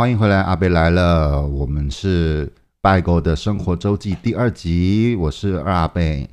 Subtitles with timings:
[0.00, 1.42] 欢迎回来，阿贝来了。
[1.42, 6.30] 我们是拜狗的生活周记第二集，我是二阿贝。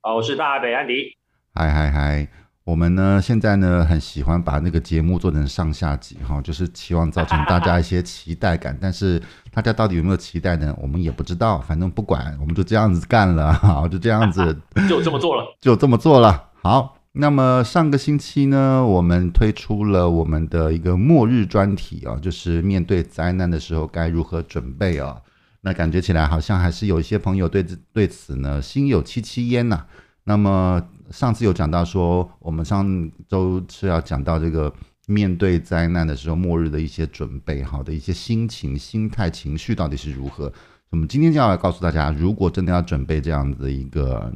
[0.00, 1.16] 好，我是大阿贝安迪。
[1.52, 2.28] 嗨嗨嗨！
[2.62, 8.78] 我们呢现在呢很喜欢把那个节目做成上下集哈，就是期望造成大家一些期待感。
[8.80, 9.20] 但是
[9.52, 10.72] 大家到底有没有期待呢？
[10.80, 11.58] 我们也不知道。
[11.58, 14.56] 反正不管，我们就这样子干了，好，就这样子，
[14.88, 16.50] 就这么做了，就这么做了。
[16.62, 16.99] 好。
[17.12, 25.20] 那么上个星期呢，我们推出了我们的一个末日专题啊，就是面对灾难的时候该如何准备啊？
[25.62, 29.84] 那感觉起来好像还是有一些朋友对对此呢心有戚戚焉呐。
[30.22, 34.72] 那么上次有讲到说，我们上周是要讲到这个
[35.08, 40.52] 面对灾难的时候末日的一些准备，好的一些心情、心态、情绪到底是如何？
[40.90, 44.32] 我们今天就要告诉大家，如果真的要准备这样子的一个。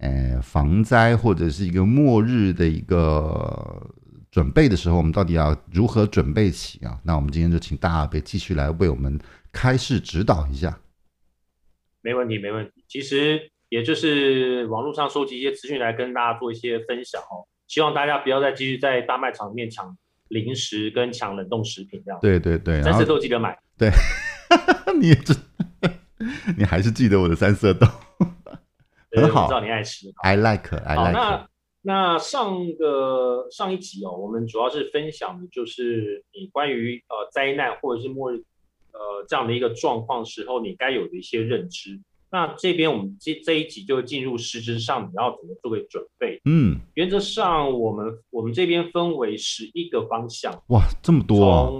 [0.00, 3.86] 呃，防灾或者是一个末日的一个
[4.30, 6.98] 准备的时候，我们到底要如何准备起啊？
[7.04, 9.20] 那我们今天就请大阿贝继续来为我们
[9.52, 10.78] 开示指导一下。
[12.00, 12.82] 没问题，没问题。
[12.88, 17.44] 其实也就是网络上收集一些资讯来跟大家做一些分享哦。
[17.68, 19.94] 希望大家不要再继续在大卖场里面抢
[20.28, 22.18] 零食跟抢冷冻食品这样。
[22.22, 23.58] 对对对，三色豆记得买。
[23.76, 23.90] 对，
[24.98, 25.36] 你也知，
[26.56, 27.86] 你还是记得我的三色豆。
[29.12, 30.12] 很好，知道你爱吃。
[30.22, 31.12] I like, I like.
[31.12, 31.48] 那
[31.82, 38.36] 那上个上一集哦，我们主要是分享的就是你关于呃灾难或者是末日
[38.92, 42.00] 呃这样的一个状况时候，你该有的一些认知。
[42.32, 46.40] 那这边我们这这一集就进入实质上，你要怎么做个准备？
[46.44, 50.62] 嗯，原则上我们我们这边分为十一个方向。
[50.68, 51.72] 哇，这么多啊！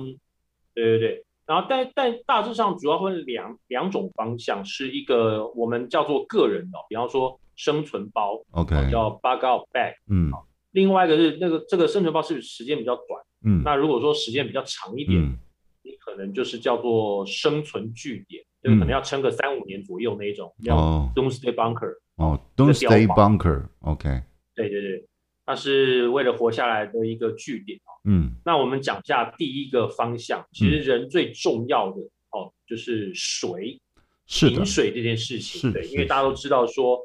[0.75, 1.25] 对对对。
[1.51, 10.31] 然后，但但大致上主要分两两种方向，是一个我们叫做个人的，比方说生存包，OK，叫 bug out bag，嗯，
[10.71, 15.37] 另外一个是那个这个生存包是时间比较短，嗯，那如果说时间比较长一点，嗯，
[15.83, 20.77] 你可能就是叫做生存据点，就是可能要撑个三五年左右那一种，叫
[21.17, 24.23] doomsday bunker，哦，doomsday bunker，OK，
[24.55, 25.10] 对对对。
[25.47, 27.79] 它是为了活下来的一个据点。
[28.05, 33.81] 嗯，那我们讲一下第一个方向，其实人最重要的哦，就是水，
[34.27, 35.71] 是饮水这件事情。
[35.73, 36.99] 对，因为大家都知道说，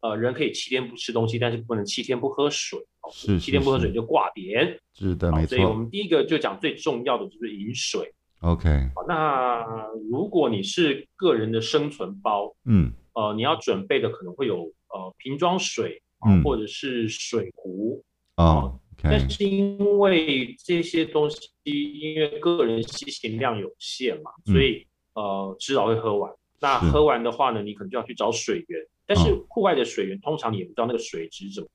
[0.00, 2.78] 呃，人可以七天不吃东西，但是不能七天不喝水。
[3.10, 4.78] 是，七天不喝水就挂点。
[4.92, 5.56] 是的，没错。
[5.56, 8.12] 所以我们第一个就讲最重要的就是饮水。
[8.40, 8.68] OK。
[8.94, 9.64] 好，那
[10.10, 16.02] 如果你是个人的生存包，嗯，呃，你要准备的可能会有呃瓶装水。
[16.26, 18.02] 嗯，或者是水壶
[18.36, 26.32] 哦，但是因为这些东西，因为个人吸行量有限嘛，嗯、所以呃，迟早会喝完。
[26.60, 31.68] 那喝完的话呢，你可能就要去找水源，但是户外的水源通常你也不知道那个水质怎么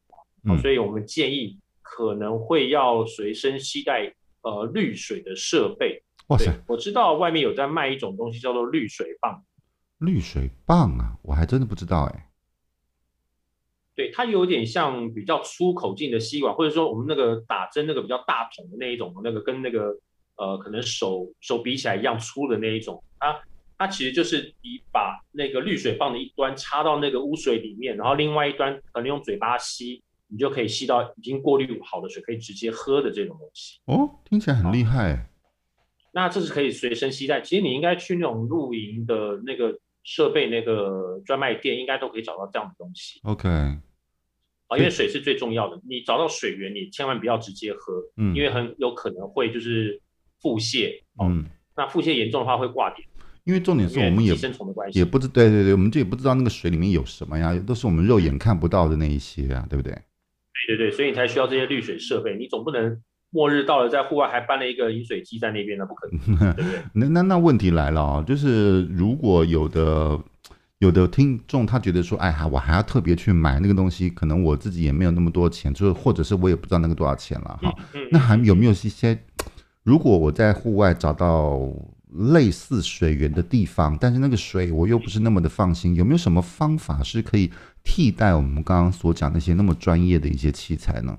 [0.43, 4.11] 样，哦，所以我们建议可能会要随身携带
[4.41, 6.01] 呃滤水的设备。
[6.27, 9.43] 哇塞，我知道外面有在卖一种东西叫做滤水棒。
[9.99, 12.28] 滤水棒啊，我还真的不知道哎。
[13.99, 19.93] 对，它有点像比较粗口径的吸管，或者说我们那个打针那个比较大桶的那一种，那个跟那个
[20.37, 23.37] 呃可能手手比起来一样粗的那一种，它
[23.77, 33.81] 它其实就是你把那个滤水棒的一端插到那个污水里面，然后另外一端可能用嘴巴吸，你就可以吸到已经过滤好的水，可以直接喝的这种东西。
[33.87, 35.29] 哦，听起来很厉害。
[36.13, 43.19] 那这是可以随身携带，其实你应该去那种露营的那个设备那个专卖店，应该都可以找到这样的东西。
[43.23, 43.49] OK。
[44.69, 49.99] 啊，因为水是最重要的，你找到水源，你千万不要直接喝，嗯，因为很有可能会就是
[50.39, 51.43] 腹泻，嗯，
[51.75, 53.05] 那腹泻严重的话会挂点。
[53.45, 59.91] 因为重点是我们也寄生虫的关系，也不知对对对，我们就也不知道那个水里面有什么呀，都是我们肉眼看不到的那一些啊，对不对？
[60.67, 63.01] 对对对，所以你才需要这些滤水设备，你总不能
[63.31, 66.79] 末日到了在户外还搬了一个饮水机在那边，那不可能，对不对？
[66.93, 70.19] 那那那问题来了啊，就是如果有的。
[70.79, 77.75] 有的听众他觉得说，哎哈，我还要特别去买那个东西，可能我自己也没有那么多钱，就是或者是我也不知道那个多少钱了哈。
[78.11, 79.21] 那还有没有一些，
[79.83, 81.59] 如果我在户外找到
[82.31, 87.51] 类似水源的地方，但是那个水我又不是那么的放心，有没有什么方法是可以
[87.83, 91.17] 替代我们刚刚所讲那些那么专业的一些器材呢？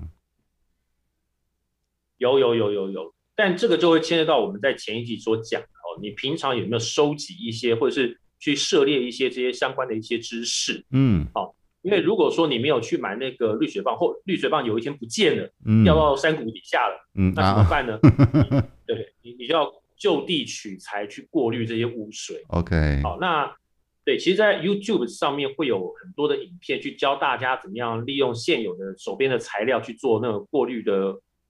[2.17, 8.17] 有有有有有，但这个就会牵涉到我们在前一集所讲的哦，你平常有没有收集一些，或者是？
[8.41, 17.97] 去涉猎一些这些相关的一些知识，嗯，好，因为如果说你没有去买那个滤水棒，或滤水棒有一天不见了，嗯，掉到山谷底下了，嗯，那怎么办呢？
[18.51, 22.43] 啊、对，你你就要就地取材去过滤这些污水。
[22.47, 23.55] OK，好，那
[24.03, 30.93] 对，其实，在 YouTube 上面会有很多的影片去教大家怎么样利用现有的手边的材料去做那个过滤的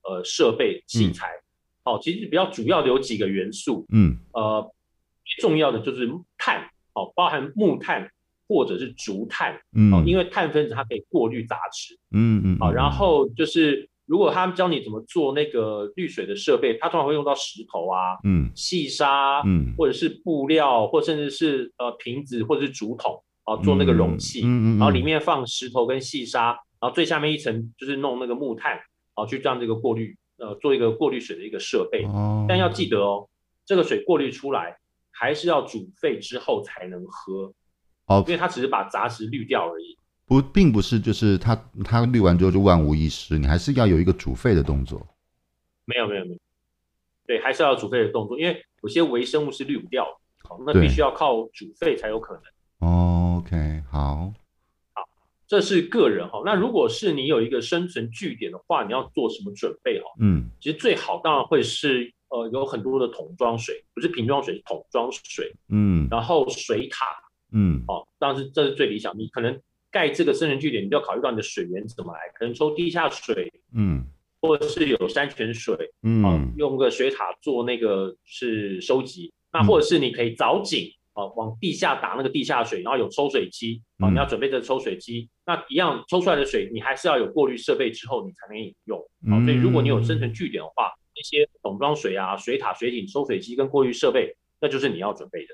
[0.04, 1.30] 呃设备器材。
[1.84, 4.62] 好，其实比较主要的有几个元素，嗯，呃，
[5.24, 6.08] 最重要的就是
[6.38, 8.10] 碳，哦，包含木炭
[8.48, 26.48] 或者是竹炭，嗯，因为碳分子它可以过滤杂质，嗯嗯，好，然后就是如果他们教你怎么做那个滤水的设备，它通常会用到石头啊，嗯，细沙，嗯，或者是布料，或甚至是呃瓶子或者是竹筒，哦，做那个容器，嗯嗯，然后里面放石头跟细沙，
[26.80, 28.80] 然后最下面一层就是弄那个木炭，
[29.16, 30.16] 哦，去让这个过滤。
[30.38, 33.30] 呃，做一个过滤水的一个设备，哦，但要记得哦，
[33.64, 34.76] 这个水过滤出来
[35.12, 37.54] 还是要煮沸之后才能喝，
[38.08, 45.06] 哦，因为它只是把杂质滤掉而已，不，并不是就是它它滤完之后就万无一失，你还是要有一个煮沸的动作。
[45.86, 46.40] 没有没有没有，
[47.26, 52.44] 对，还是要煮沸的动作，因为有些微生物是滤不掉的，好，那必须要靠煮沸才有可能。
[52.90, 54.34] 哦，OK，好。
[55.48, 60.06] 这是个人哈，那如果是你有一个生存据点的话，你要做什么准备哈？
[60.22, 65.54] 嗯，其实最好当然会是呃有很多的桶装水，不是瓶装水，是桶装水。
[65.70, 67.06] 嗯，然后水塔，
[67.52, 69.16] 嗯，哦，当然是这是最理想。
[69.18, 69.62] 你可能
[69.92, 74.04] 盖这个生存据点，你就要考虑到你的水源怎么来，可能抽地下水，嗯，
[74.42, 80.92] 或者是有山泉水，嗯，哦，用个水塔做那个是收集，那或者是你可以凿井。
[81.14, 88.98] 啊，往地下打那个地下水，然后有抽水机啊，你要准备这个抽水机，那一样抽出来的水，你还是要有过滤设备之后，你才能饮用。
[89.30, 90.90] 啊，所以如果你有生存据点的话，
[91.22, 95.54] 那些桶装水啊、水塔、水井、抽水机跟过滤设备，那就是你要准备的。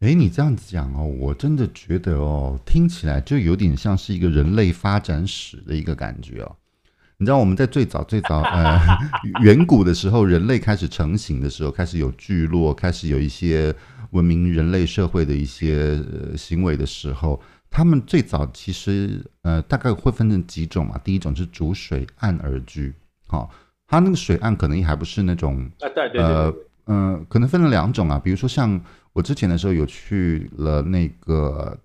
[0.00, 6.56] 哎，你这样子讲哦，我真的觉得哦，听起来就有点像是一个人类发展史的一个感觉哦。
[7.16, 8.78] 你知道我们在最早最早呃
[9.42, 13.74] 远古的时候，人类开始成型的时候，开始有聚落，开始有一些。
[14.10, 16.00] 文明人类社会的一些
[16.36, 20.96] 行为的时候，他们最早其实呃大概会分成几种嘛。
[20.98, 22.94] 第一种是逐水岸而居，
[23.26, 23.50] 好、哦，
[23.86, 26.54] 它那个水岸可能也还不是那种啊，对对对，呃
[26.86, 28.18] 嗯、呃，可能分了两种啊。
[28.18, 28.80] 比如说像
[29.12, 31.78] 我之前的时候有去了那个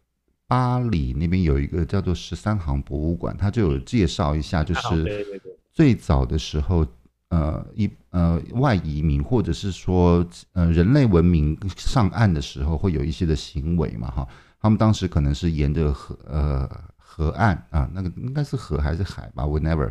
[0.47, 5.25] 巴黎那边有一个叫做十三行博物馆，它就有介绍一下，就是
[5.71, 6.85] 最早的时候。
[7.31, 14.27] 呃，一呃外移民或者是说呃人类文明上岸的时候会有一些的行为嘛哈，
[14.59, 16.67] 他们当时可能是沿着河呃
[16.97, 19.87] 河岸啊，那个应该是河还是海吧，whenever，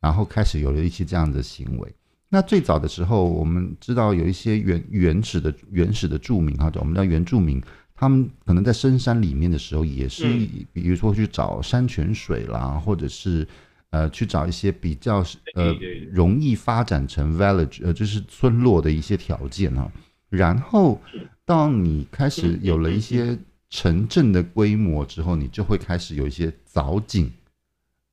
[0.00, 1.94] 然后开始有了一些这样的行为。
[2.28, 7.62] 那最早的时候，我们知道有一些原原始的原始的住民哈，我们叫原住民，
[7.94, 10.24] 他们可能在深山里面的时候也是，
[10.72, 13.46] 比如说去找山泉水啦，或者是。
[13.90, 15.24] 呃，去找一些比较
[15.54, 15.74] 呃
[16.12, 19.90] 容易发展成 village 呃，就是村落的一些条件哈。
[20.28, 21.00] 然后，
[21.46, 23.38] 当你开始有了一些
[23.70, 27.32] 城镇的规模之后，你就会开始有一些凿井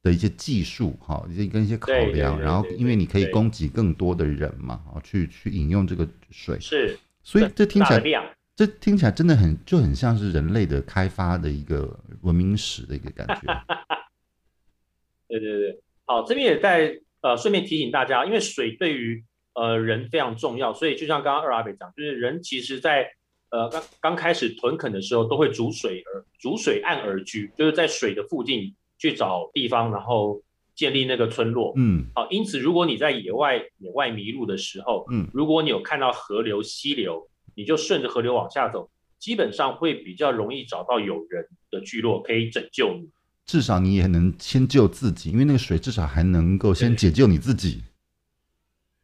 [0.05, 2.39] 的一些技术哈，一些跟一些考量。
[2.39, 6.59] 然后，因为你可以供给更多的人嘛，啊，去去饮用这个水。
[6.59, 13.41] 是，所以这听起来，这听起来真的很就很像是人类的开发的一个文明史的一个感觉。
[15.27, 19.25] 对对对，好，这边也在呃顺便提醒大家，因为水对于
[19.55, 23.09] 呃人非常重要，所以就像刚刚二阿北讲，就是人其实在
[23.49, 30.41] 呃刚刚开始屯垦的时候，都会逐水而逐水岸而居，就是在水的附近去找地方，然后
[30.73, 31.73] 建立那个村落。
[31.75, 43.09] 嗯，好，因此如果你在野外野外迷路的时候，嗯，如果你有看到河流溪流，你就顺着河流往下走，基本上会比较容易找到有人的聚落可以拯救你。
[43.45, 47.83] 至少你也能先救自己，因为那个水至少还能够先解救你自己。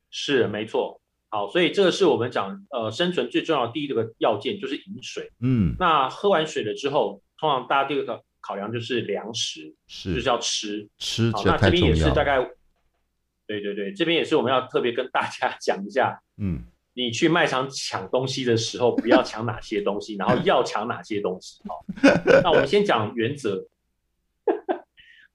[0.09, 0.99] 是，没错。
[1.29, 5.31] 好，所以这个是我们讲呃生存最重要的第一个要件，就是饮水。
[5.39, 11.31] 嗯，那喝完水了之后，通常大家第二个考量就是粮食，是就是要吃吃。
[11.31, 12.37] 好，那这边也是大概，
[13.47, 16.21] 对对对，这边也是我们要特别跟大家 讲一下。
[16.37, 21.61] 嗯，你去卖场抢东西的时候，不要抢哪些东西，然后要抢哪些东西。
[21.67, 21.85] 好，
[22.43, 23.67] 那我们先讲原则。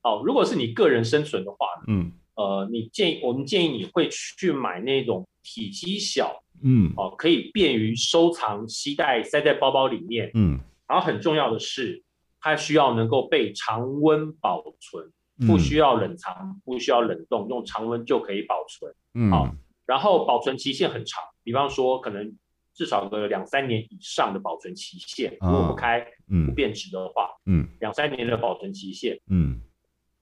[0.02, 12.04] 好，如果是你个人生存的话，嗯，呃，你建议我们建议你会去买那种体积小，嗯，哦、呃，可以便于收藏、携带、塞在包包里面，嗯，然后很重要的是，
[12.46, 15.10] 它需要能够被常温保存，
[15.48, 19.52] 不需要冷藏，不需要冷冻，用常温就可以保存，嗯，好，
[19.84, 22.32] 然后保存期限很长，比方说可能
[22.72, 29.60] 至少个两三年以上的保存期限，如果不开，嗯，不变质的话，嗯，两三年的保存期限，嗯。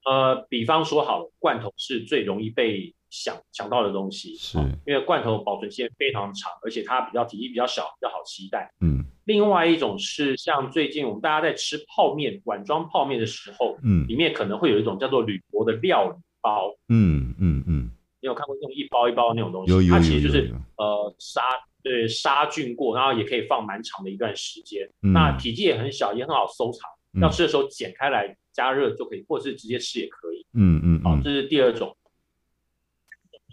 [0.03, 8.69] 呃，比方说好了，罐头是最容易被抢抢到的东西，是，因为罐头保存期间非常长，而且它比较体积比较小，比较好携带。
[8.81, 16.75] 嗯，另外一种是像最近我们大家在吃泡面，碗装泡面的时候，嗯，里面可能会有一种叫做铝箔的料理包。
[16.89, 17.91] 嗯嗯嗯，
[18.21, 19.71] 你有看过那种一包一包的那种东西？
[19.71, 19.99] 有有有有有。
[19.99, 21.41] 它其实就是呃杀
[21.81, 24.87] 对杀菌过，然后也可以放蛮长的一段时间。
[25.03, 26.89] 嗯、那体积也很小，也很好收藏。
[27.13, 30.45] 嗯、要吃的时候剪开来加热就可以，或者是直接吃也可以。
[30.53, 31.01] 嗯嗯。
[31.03, 31.95] 好，这是第二种，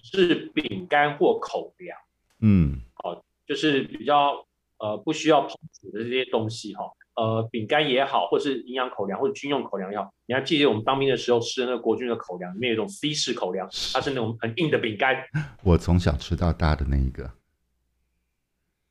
[0.03, 1.97] 是饼干或口粮。
[2.41, 2.81] 嗯。
[2.95, 4.47] 好，就是比较
[4.79, 6.85] 呃不需要烹煮的这些东西哈。
[7.15, 15.23] 呃，饼干也好，或是营养口粮，或者军用口粮也好，你还记得我们当兵的时候吃的那个国军的口粮，里面有一种 C 式口粮，它是那种很硬的饼干。
[15.63, 17.31] 我从小吃到大的那一个。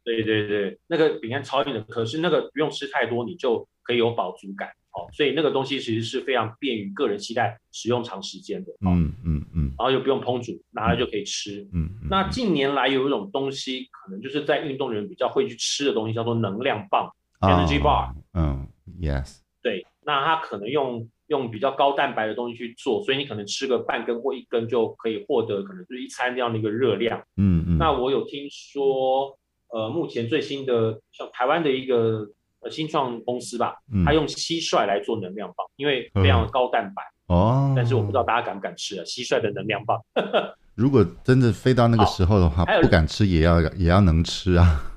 [0.03, 4.69] 对对对，那个饼干超硬的，可是那个不用吃太多，你就可以有饱足感。
[4.93, 8.71] 哦，所以那个东西其实是非常便于个人携带、使用长时间的。
[8.81, 9.45] 嗯嗯嗯。
[9.55, 11.61] 嗯然后又不用烹煮，拿来就可以吃。
[11.73, 11.89] 嗯。
[12.01, 17.09] 嗯，那近年来有一种东西，可能就是在运动人比较会去吃的东西，叫做能量棒。
[17.41, 18.67] Energy bar，嗯
[19.01, 27.19] ，Yes，对，那它可能用用比较高蛋白的东西去做，所以你可能吃个半根或一根就可以获得可能就是一餐这样的一个热量。
[27.37, 27.77] 嗯嗯。
[27.79, 29.35] 那我有听说，
[29.73, 32.27] 呃，目前最新的像台湾的一个
[32.61, 33.75] 呃新创公司吧，
[34.05, 37.03] 它用蟋蟀来做能量棒，因为非常高蛋白。
[37.27, 37.73] 哦。
[37.75, 39.99] 但是我不知道大家敢不敢吃啊，蟋蟀的能量棒。
[40.75, 44.87] 如果真的飞到那个时候的话，不敢吃也要也要能吃啊。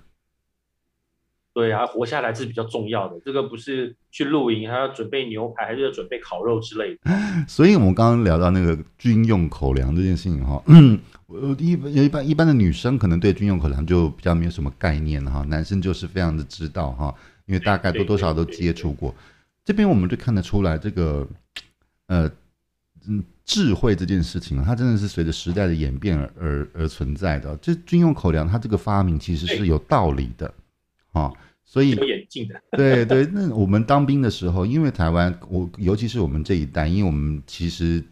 [1.54, 3.14] 对啊，活下来是比较重要的。
[3.24, 6.98] 这个不是去露营，还要准备牛排，还是要准备烤肉之类的。
[7.46, 10.98] 所以，我们刚刚聊到那个军用口粮这件事情哈，嗯，
[11.58, 17.14] 一般一般一般的女生可能对军用口粮就比较没有什么概念哈，男生就是非常的知道哈，
[17.46, 19.14] 因为大概多多少少都接触过。
[19.64, 21.26] 这边我们就看得出来，这个
[22.06, 22.30] 呃
[23.06, 27.56] 嗯智慧这件事情啊，它真的是随着时代的演变而而而存在的。
[27.58, 30.46] 这军用口粮，它这个发明其实是有道理的。
[31.12, 38.02] 啊、哦，所以有眼镜的， 对对，那我们当兵的时候，因为台湾，我尤其是我们这一代，因为我们其实，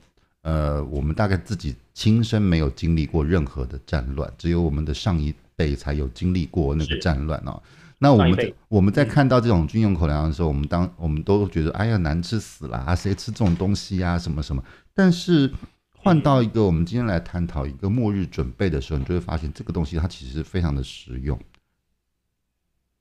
[0.43, 7.61] 呃，我们大概自己亲身没有经历过任何的战乱，只有我们的上一辈才有经历过那个战乱哦。
[8.03, 14.61] 那我们我们在看到这种军用口粮的时候，我们当我们都觉得，哎呀，难吃死了啊，谁吃这种东西啊，什么什么。
[14.93, 15.49] 但是
[15.93, 21.39] 换到一个我们今天来探讨一个末日准备的时候，你就会发现这个东西它其实非常的实用。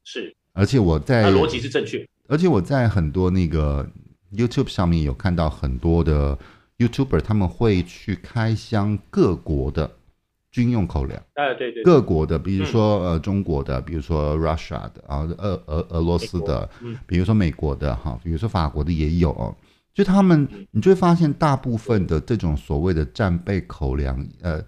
[0.03, 3.89] 是，而且我在逻辑是正确，而且我在很多那个
[4.31, 6.37] YouTube 上面有看到很多的
[6.77, 9.97] YouTuber，他们会去开箱各国的
[10.51, 16.69] 军用口粮，哎，对对，各国的，比如说呃中国的，比如说 Russia 的啊，俄俄俄罗斯的，
[17.07, 19.55] 比如说美国的哈，比如说法国的也有，
[19.93, 24.61] 就他们你就会发现大部分的这种所谓的战备口粮，呃。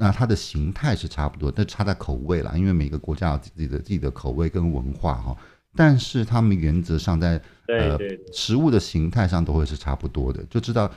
[0.00, 5.36] 那它的形态是差不多，但差在口味啦，因为每个国家有自己的自己的口味跟文化哈。
[5.74, 7.32] 但是他们原则上在
[7.66, 7.98] 呃
[8.32, 10.88] 食物的形态上都会是差不多的，就知道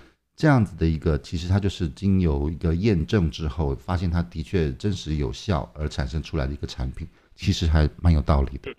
[0.41, 8.71] 这样子的一个，其实它就是经由一个验证之后，发现它的确真实有效而产生出来的一个产品，其实还蛮有道理的。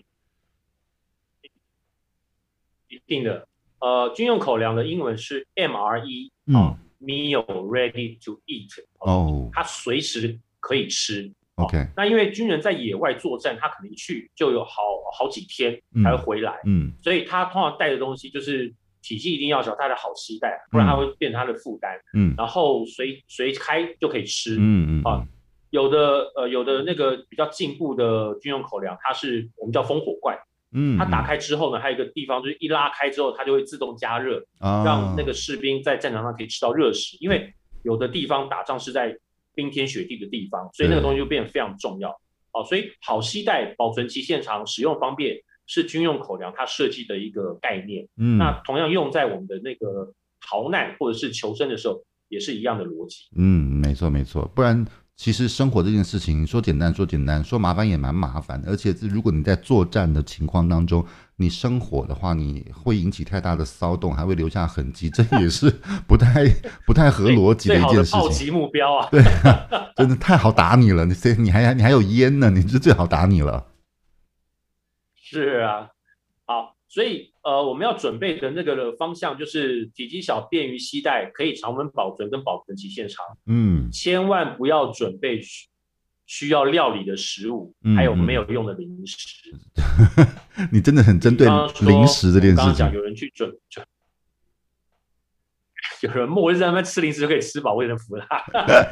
[2.89, 3.47] 一定的，
[3.79, 6.77] 呃，军用口粮的英文是 MRE，嗯。
[6.99, 11.31] Meal ready to eat，哦，它随时可以吃。
[11.55, 14.81] OK，那因为军人在野外作战，他可能一去就有好
[15.13, 25.21] 好几天才会回来，嗯，所以他通常带的东西就是体积一定要小，它的好携带，不然它会变成它的负担，嗯，然后随随开就可以吃，嗯嗯啊，
[25.69, 30.35] 有的呃有的那个比较进步的军用口粮，它是我们叫烽火罐。
[30.75, 37.15] 嗯，它打开之后呢，还有一个地方就是一拉开之后，它就会自动加热，哦、让那个士兵在战场上可以吃到热食。
[37.19, 39.15] 因为有的地方打仗是在
[39.53, 42.09] 冰天雪地的地方，所以那个东西就变得非常重要。
[42.53, 48.07] 哦，所以好携带、保存期限长、使用方便是军用口粮它设计的一个概念。
[48.17, 53.27] 嗯，那同样用在我们的那个逃难或者是求生的时候，也是一样的逻辑。
[53.35, 54.85] 嗯，没错没错，不然。
[55.15, 58.71] 其实生活这件事情说简单说简单，说麻烦也蛮麻烦的。
[58.71, 61.05] 而且如果你在作战的情况当中，
[61.35, 65.69] 你生火的话，你会引起太大的骚动，还会留下痕迹，这也是
[66.07, 66.43] 不太
[66.87, 68.19] 不太合逻辑的一件事情。
[68.19, 69.07] 好奇目标啊！
[69.11, 71.05] 对啊，真的太好打你了。
[71.05, 71.35] 你谁？
[71.37, 72.49] 你还你还有烟呢？
[72.49, 73.63] 你就最好打你了。
[75.33, 75.89] 是啊，
[76.45, 77.31] 好，所以。
[77.43, 83.17] 呃，我们要准备的那个的方向就是体积小、便于携带、可以常温保存跟保存期限长。
[83.47, 85.67] 嗯，千万不要准备需
[86.25, 89.51] 需要料理的食物，嗯、还有没有用的零食。
[90.71, 91.45] 你真的很针对
[91.81, 92.55] 零食这件事情。
[92.55, 93.85] 刚刚讲有人去准，准
[96.03, 98.25] 有人默认在那边吃零食就可以吃饱， 为人服了。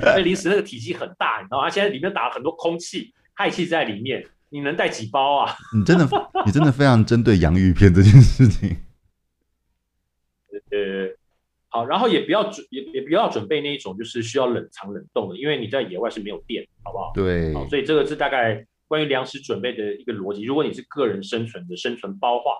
[0.01, 1.63] 那零食那个体积很大，你知道吗？
[1.63, 4.27] 它现在里面打了很多空气、氦气在里面。
[4.53, 5.55] 你能带几包啊？
[5.73, 6.05] 你真的，
[6.45, 8.75] 你真的非常针对洋芋片这件事情。
[10.49, 11.07] 呃，
[11.69, 17.13] 好，然后也不要准也也不要准备那一种就是需要冷藏冷冻的，因为你在野外是没有电，好不好？
[17.15, 17.53] 对。
[17.53, 20.43] 好，所以这个是大概关于粮食准备的一个逻辑。
[20.43, 22.51] 如果你是个人生存的生存包化，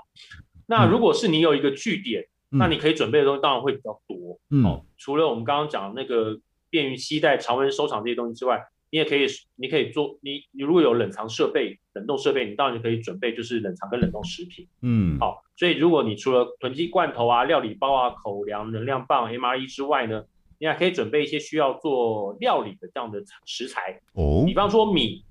[0.68, 4.40] 那如果是你有一个据点，嗯、那你可以准备的东西当然会比较多。
[4.50, 4.64] 嗯。
[4.64, 8.64] 哦，除了我们刚刚讲那个便于携带、常温收藏这些东西之外。
[8.92, 14.68] 你也可以，你可以做你你如果有冷藏设备、冷冻设备，你当然可以准备就是冷藏跟冷冻食品。
[14.82, 20.26] 嗯，好，所以如果你除了囤积罐头啊、料理包啊、口粮、能量棒、MRE 之外呢，
[20.60, 24.02] 你还可以准备一些需要做料理的这样的食材。
[24.14, 25.24] 哦，比方说米，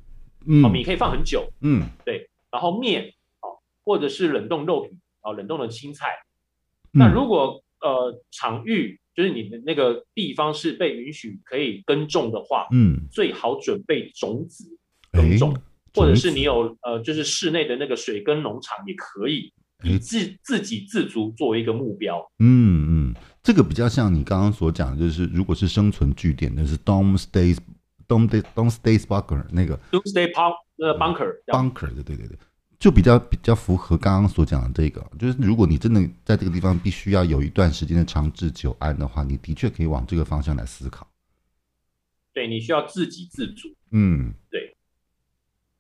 [0.47, 1.47] 嗯，米可以放很久。
[1.61, 3.13] 嗯，对，然后面，
[3.43, 6.09] 哦，或者是冷冻肉品，哦，冷冻的青菜。
[6.95, 9.00] 嗯、那如果呃场域。
[9.15, 14.65] 就是你的那个地方是被允许可以耕种的话，嗯，最好准备种子
[15.13, 15.57] 耕种，
[15.95, 19.53] 或者是你有呃，就是室内的那个水耕农场也可以，
[19.83, 22.25] 以自自给自足作为一个目标。
[22.39, 27.57] 嗯嗯，这个比较像你刚刚所讲，就是如果是生存据点，那是 Doomsday
[28.07, 32.39] Doomsday Doomsday Bunker 那个 Doomsday Bunker Bunker 对对对对。
[32.81, 41.07] 就比较比较符合刚刚所讲的这个，就是如果你真的在这个地方必须要有一段时间的长治久安的话，你的确可以往这个方向来思考。
[42.33, 43.69] 对，你需要自给自足。
[43.93, 44.75] 嗯，对。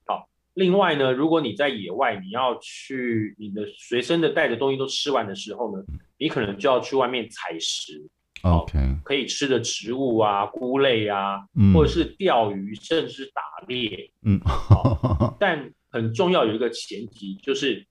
[0.04, 5.82] 好，另外呢，如果你在野外，你要去你的随身的带的东西都吃完的时候呢，
[6.18, 8.10] 你可能就要去外面采食。
[8.42, 14.12] OK，可以吃的植物啊，菇类啊，嗯、或者是钓鱼，甚至是打猎。
[14.20, 15.72] 嗯，好，但。
[15.90, 17.86] 很重要有一个前提，就是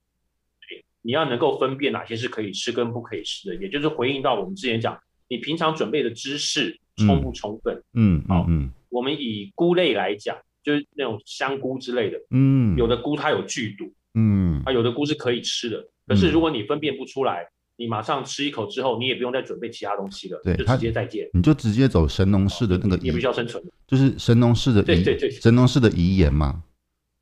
[1.01, 7.81] 你要能够分辨哪些是可以吃跟不可以吃的，也就是回应到我们之前讲，你平常准备的知识充不充分？
[7.93, 26.62] 嗯，好，嗯，我们以菇类来讲，就是那种香菇之类的，嗯，有的菇它有剧毒，嗯，啊，有的菇是可以吃的，可是如果你分辨不出来，你马上吃一口之后，你也不用再准备其他东西了，对，就直接再见，你就直接走神农氏的那个，也不需要生存，就是神农氏的，对对对，神农氏的遗言嘛。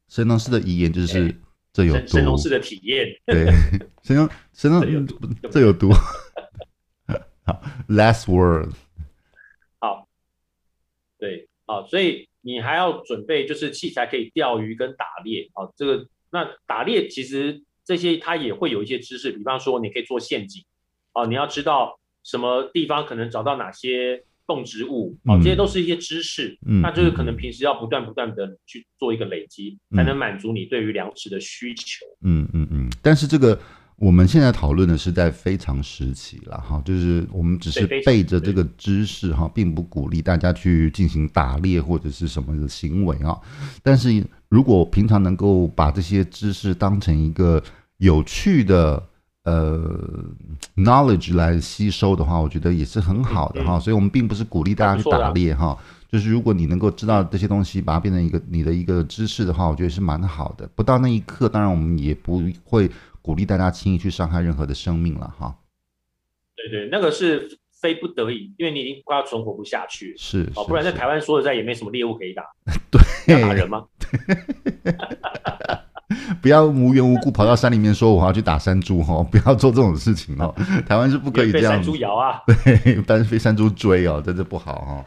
[0.07, 1.35] 神农氏的遗言就是
[1.73, 2.07] 这有毒。
[2.07, 3.45] 神农氏的体验，对，
[4.03, 4.81] 神农神农
[5.51, 5.91] 这有毒。
[7.45, 8.73] 好，last word。
[9.79, 10.07] 好，
[11.17, 15.49] 对，好，所以你还要准备就是器材可以钓鱼跟打猎。
[15.53, 20.65] 好，这个那打猎其实这些它也会有一些知识，比方说你可以做陷阱。
[21.13, 24.23] 哦，你要知道什么地方可能找到哪些。
[24.47, 32.05] 动植物啊，这些都是一些知识，嗯，那就是可能平时要不断不断的去做一个累积，嗯，才能满足你对于粮食的需求。
[32.23, 32.89] 嗯嗯嗯。
[33.01, 33.60] 但是这个
[33.97, 43.38] 我们现在讨论的是在非常时期了哈，就是我们只是背着这个知识哈，并不鼓励大家去进行打猎或者是什么的行为啊。
[43.83, 47.62] 但是如果平常能够把这些知识当成一个
[47.97, 49.03] 有趣的。
[49.47, 49.79] 呃
[50.75, 53.79] ，knowledge 来吸收的话，我觉得也是很好的哈。
[53.79, 55.77] 所以，我们并不是鼓励大家去打猎哈。
[56.12, 60.67] 就是如果你能够知道这些东西，把它变成一个你的一个知识的话，我觉得是蛮好的。
[60.75, 65.55] 不到那一刻，当然我们也不会鼓励大家轻易去伤害任何的生命了哈。
[66.57, 70.13] 对对，那个是非不得已，因为你已经快要存活不下去。
[70.17, 72.43] 是，哦，不然在台湾说实在也没什么猎物可以打。
[72.91, 72.99] 对，
[73.33, 73.86] 要打人吗？
[76.41, 80.53] 不要无缘无故跑到山里面说我要去打山猪哦， 不要做这种事情哦。
[80.87, 81.71] 台湾是不可以这样。
[81.71, 82.41] 被山猪咬啊！
[82.47, 85.05] 对，但是被山猪追哦，真的不好哦。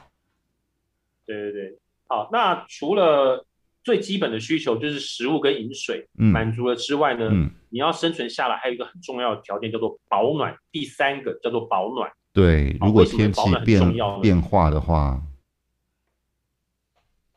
[1.24, 3.46] 对对对，好，那除了
[3.82, 10.54] 最基本的需求就是食物跟饮水满足了之外呢，嗯，你要生存下来还有一个很重要的条件叫做保暖。
[10.70, 12.10] 第三个叫做保暖。
[12.34, 15.22] 对，如果天气变变化的话，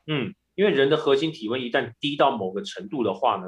[0.08, 0.34] 嗯。
[0.56, 3.46] 因为人的核心体温一旦低到某个程度的话呢，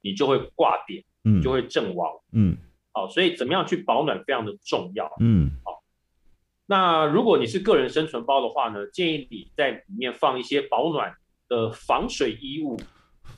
[0.00, 2.56] 你就会挂点，嗯，就会阵亡，嗯，
[2.92, 5.82] 好，所以怎么样去保暖非常的重要，嗯，好，
[6.66, 11.14] 那如果你是个人生存包的话呢，建议你在里面放一些保暖
[11.48, 12.76] 的防水衣物，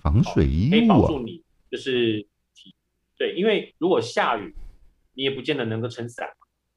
[0.02, 2.74] 防水衣物、啊、可以保住你，就是体，
[3.18, 4.54] 对，因为如果下雨，
[5.14, 6.26] 你也不见得能够撑伞，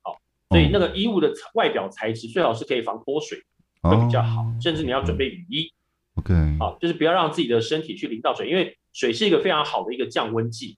[0.02, 0.18] 好，
[0.50, 3.38] 所以那个衣物的外表材质最好是可以防脱水，
[3.82, 5.72] 会比较好，哦、甚至你要准备雨衣。
[6.16, 10.78] OK，好，就是不要让自己的身体去淋到水，因为水是一个非常好的一个降温剂。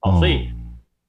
[0.00, 0.48] 好，所以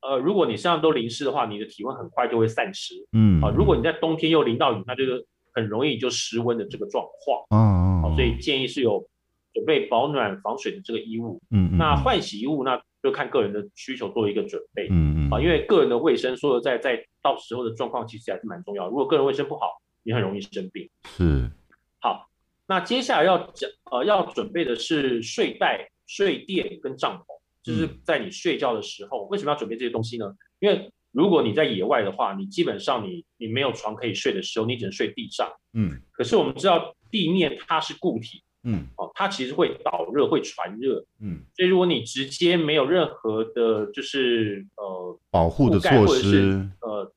[0.01, 2.95] 呃，如果你身上都淋湿的话，你的体温很快就会散失。
[3.11, 7.45] 嗯，啊，如果你在冬天又淋到雨，那就是很容易就失温的这个状况。
[7.51, 9.07] 嗯，好，所以建议是有
[9.53, 11.39] 准备保暖防水的这个衣物。
[11.51, 14.87] 嗯，那换洗衣物那就看个人的需求做一个准备。
[14.89, 18.87] 嗯嗯，啊，因为个人的卫生说实在，在到时候的状况其实还是蛮重要。
[18.87, 19.67] 如果个人卫生不好，
[20.01, 20.89] 你很容易生病。
[21.05, 21.51] 是，
[21.99, 22.27] 好。
[22.67, 27.25] 那接下来要讲，呃，要准备的是睡袋、睡垫跟帐篷，
[27.63, 30.35] 就是在你睡觉的时候，为什么要准备这些东西呢？
[30.59, 35.49] 因为如果你在野外的话，你基本上你你没有床可以睡的时候，你只能睡地上。
[35.73, 47.13] 嗯，可是我们知道地面它是固体，嗯，哦，它其实会导热，会传热，嗯，所以如果你直接没有任何的，就是呃保护的措施，呃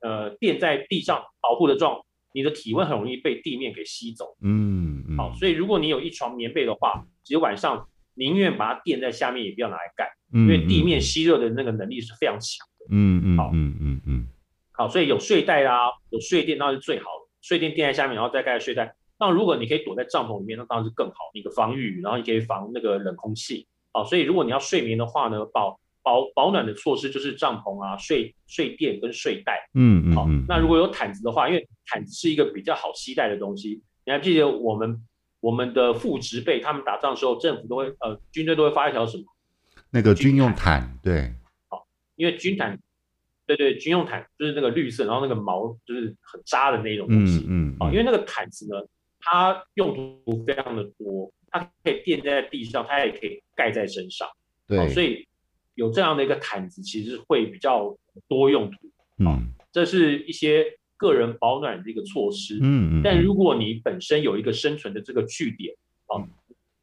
[0.00, 2.00] 呃垫在地上保护的状，
[2.32, 4.36] 你的体温很容易被地面给吸走。
[4.42, 12.86] 嗯，嗯，好，所以如果你有一床棉被的话，其实晚上宁愿把它垫在下面，也不要拿来盖，嗯，因为地面吸热的那个能力是非常强的。
[12.90, 14.26] 嗯嗯，好，嗯嗯嗯，
[14.72, 18.94] 好，所以有睡袋啊，有睡垫那是最好的，睡垫垫在下面，然后再盖睡袋。
[19.18, 23.66] 那如果你可以躲在帐篷里面，那当然是更好，你的防御，然后你可以防那个冷空气。
[23.92, 29.68] 好，所以如果你要睡眠的话呢，保保保暖的措施就是帐篷啊、睡睡垫跟睡袋。
[29.74, 33.82] 嗯嗯，好，那如果有毯子的话，因为毯子是一个比较好携带的东西。
[34.04, 35.00] 你还记得我们
[35.40, 39.24] 我们的副植被，他们打仗的时候，政府都会呃军队都会发一条什么？
[39.90, 41.32] 那个军用毯，对。
[41.68, 41.86] 好，
[42.16, 42.78] 因为军毯，
[43.46, 47.44] 对对，军用毯就是那个绿色，然后那个毛就是很扎的那种东西。
[47.48, 47.76] 嗯嗯。
[47.78, 48.76] 啊，因为那个毯子呢。
[49.22, 54.26] 它用途非常的多，它可以垫在地上，它也可以盖在身上。
[54.66, 55.28] 对、哦，所以
[55.80, 57.96] 有这样的一个毯子，其实会比较
[58.28, 58.76] 多用途。
[59.24, 60.66] 嗯，这是一些
[60.98, 62.58] 个人保暖的一个措施。
[62.60, 63.02] 嗯嗯。
[63.02, 65.74] 但如果你本身有一个生存的这个据点，
[66.06, 66.28] 啊、嗯，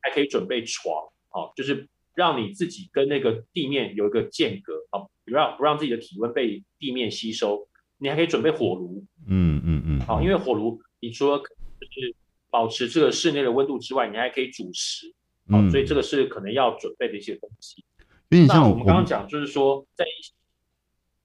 [0.02, 7.68] 还可以准备床，啊，就是让你自己跟那个地面有一个间隔，啊，不让不让自己的体温被地面吸收。
[8.00, 9.06] 你还可以准备火炉。
[9.28, 10.02] 嗯嗯嗯。
[10.02, 12.16] 好，因为火炉，你除了就是
[12.50, 15.14] 保持这个室内的温度之外，你还可以煮食，
[15.52, 17.86] 好、嗯，所以这个是可能要准备的一些东西。
[18.30, 20.06] 有点像我，们刚刚讲，就是说在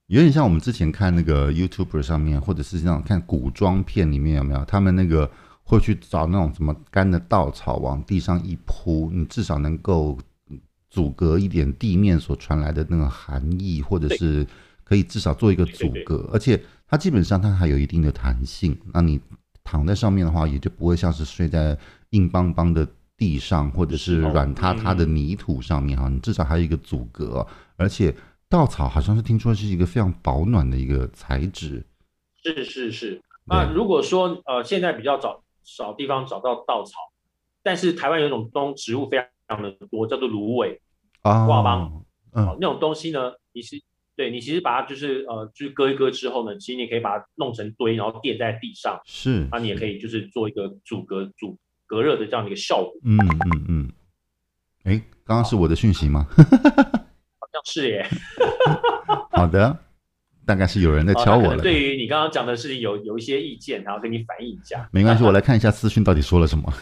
[0.07, 4.65] 有点像我们之前看那个 YouTuber 上面，或者是这样看古装片里面有没有？
[4.65, 5.31] 他们那个
[5.63, 10.19] 会去找那种什么干的稻草往地上一铺，你至少能够
[10.91, 14.47] 阻隔一点地面所传来的那个寒意，或者是
[14.85, 19.21] 可以至少做一个阻隔，对对对，而且它基本上它还有一定的弹性，那你。
[19.65, 21.79] 躺在上面的话，也就不会像是睡在
[22.11, 22.85] 硬邦邦的
[23.23, 26.09] 地上，或者是软塌塌的泥土上面哈。
[26.09, 28.13] 你至少还有一个阻隔，而且
[28.49, 31.87] 稻草好像是听说是一个非常保暖的一个材质。
[32.43, 33.23] 是是是。
[33.45, 36.95] 那如果说呃现在比较找少地方找到稻草，
[37.63, 40.81] 但是台湾有一种东植物非常的多，叫做芦苇
[41.21, 43.81] 啊、挂帮，嗯，那种东西呢，你是。
[44.15, 49.01] 对，你其实把它就是呃，就是割一割之后呢，其实你可以把它弄成堆，然后垫在地上。
[49.07, 51.57] 是，那你也可以就是做一个阻隔、阻
[51.93, 52.91] 隔热的这样的一个效果。
[53.05, 53.93] 嗯嗯嗯。
[54.85, 56.27] 哎、嗯，刚刚是我的讯息吗？
[56.35, 58.09] 好像是耶。
[59.31, 59.79] 好的，
[60.47, 61.63] 大概是有人在敲我了。
[61.63, 64.89] 对于你刚刚讲的事情有有一些意见，然后跟你反映一下。
[64.91, 66.73] 没关系，我来看一下私讯到底说了什么。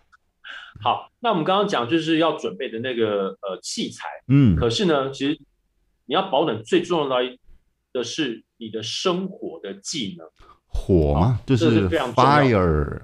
[0.80, 4.08] 好，那我们刚刚讲就是要准备的那个呃器材。
[4.28, 4.56] 嗯。
[4.56, 5.38] 可是呢，其实。
[6.10, 7.20] 你要保暖最重要
[7.92, 10.26] 的是你的生火的技能，
[10.66, 11.38] 火吗？
[11.44, 13.02] 就是 fire，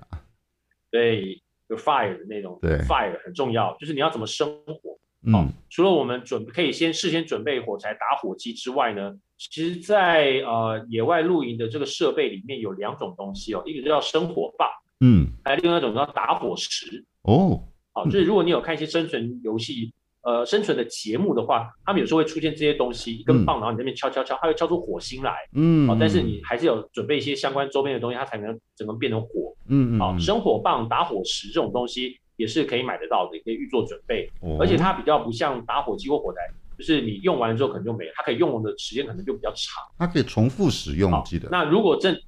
[0.95, 4.97] 对，就 fire 的那种，对，fire 很重要，就是你要怎么生火。
[5.27, 14.69] 嗯，除了我们准可以先事先准备火柴、打火机之外呢，其实在呃野外露营的这个设备里面有两种东西哦，一个叫生火棒，
[15.01, 17.05] 嗯，还有另外一种叫打火石。
[17.23, 17.61] 哦，
[17.93, 19.93] 好，就是如果你有看一些生存游戏。
[20.25, 25.37] 呃，生存的节目的话，他们有时候会出现这些东西，一根棒，然后你那边敲敲敲，它会敲出火星来。
[25.53, 29.55] 嗯，好，但是你还是有准备一些相关周边的东西，它才能整个变成火。
[29.69, 30.01] 嗯嗯。
[30.01, 34.27] 好，生火棒、打火石这种东西也是可以买得到的，也可以预做准备。
[34.41, 34.57] 哦。
[34.59, 36.39] 而且它比较不像打火机或火柴，
[36.79, 39.85] 就是你用完了之后可能就没了，它可以用的时间可能就比较长。
[39.99, 41.51] 它可以重复使用，记得。
[41.51, 42.19] 那如果正，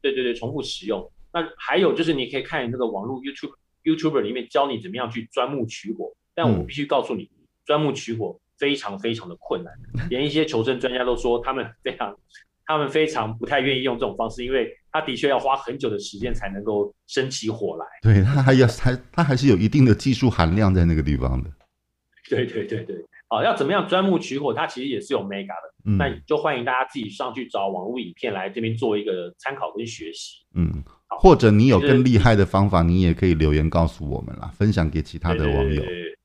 [0.00, 1.06] 对对对，重复使用。
[1.30, 3.52] 那还有就是你可以看那个网络 YouTube
[3.82, 7.24] YouTuber 里面教你怎么样去钻木取火，但我必须告诉你。
[7.24, 7.28] 嗯
[7.64, 9.72] 钻木取火非常非常的困难，
[10.10, 12.16] 连一些求生专家都说他们非常，
[12.66, 17.86] 他们非常不太愿意用这种方式，因为他的确要花很久的时间才能够生起火来。
[18.02, 21.50] 对，他还要还他还是有一定的技术含量在那个地方的。
[22.30, 22.96] 对对对对，
[23.28, 30.38] 好，要怎么样钻木取火，它其实也是有 mega 的，嗯，那就欢迎大家自己上去找网络影片来这边做一个参考跟学习。
[30.54, 30.82] 嗯，
[31.20, 35.60] 或者你有更厉害的方法，你也可以留言告诉我们啦，分享给其他的网友。
[35.60, 36.16] 对对对对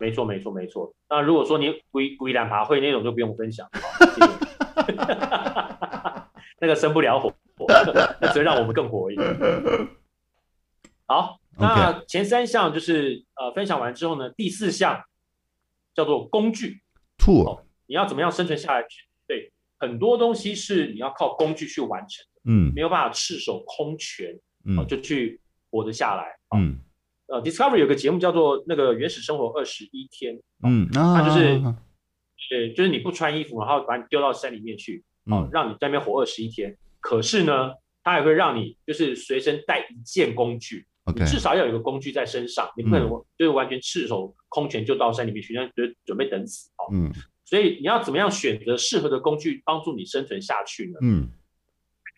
[0.00, 0.92] 没错，没错，没错。
[1.10, 3.68] 那如果说你龟龟两爬会那种，就不用分享。
[4.14, 4.26] 谢谢
[6.58, 7.32] 那个生不了火，
[8.20, 9.28] 那只能让我们更火一点。
[11.06, 15.02] 好，那前三项就是呃分享完之后呢，第四项
[15.94, 16.80] 叫做工具。
[17.18, 18.86] Tool，哦，你要怎么样生存下来？
[19.26, 22.40] 对，很多东西是你要靠工具去完成的。
[22.44, 24.34] 嗯，没有办法赤手空拳，
[24.64, 25.38] 嗯，哦，就去
[25.70, 26.24] 活得下来。
[26.56, 26.80] 嗯。
[27.30, 31.60] 呃，Discovery 有个节目叫做《那个原始生活二十一天》，嗯，它就是
[32.48, 36.76] 对，就是你不穿衣服，然后把你丢到山里面去，哦，让你在那边活二十一天。
[36.98, 46.90] 可是呢，它也会让你就是随身带一件工具你至少要有一个工具在身上，你不可能就是完全赤手空拳就到山里面去，那就准备等死哦。
[46.92, 47.12] 嗯，
[47.44, 50.98] 所以你要怎么样选择适合的工具帮助你生存下去呢？
[51.02, 51.28] 嗯，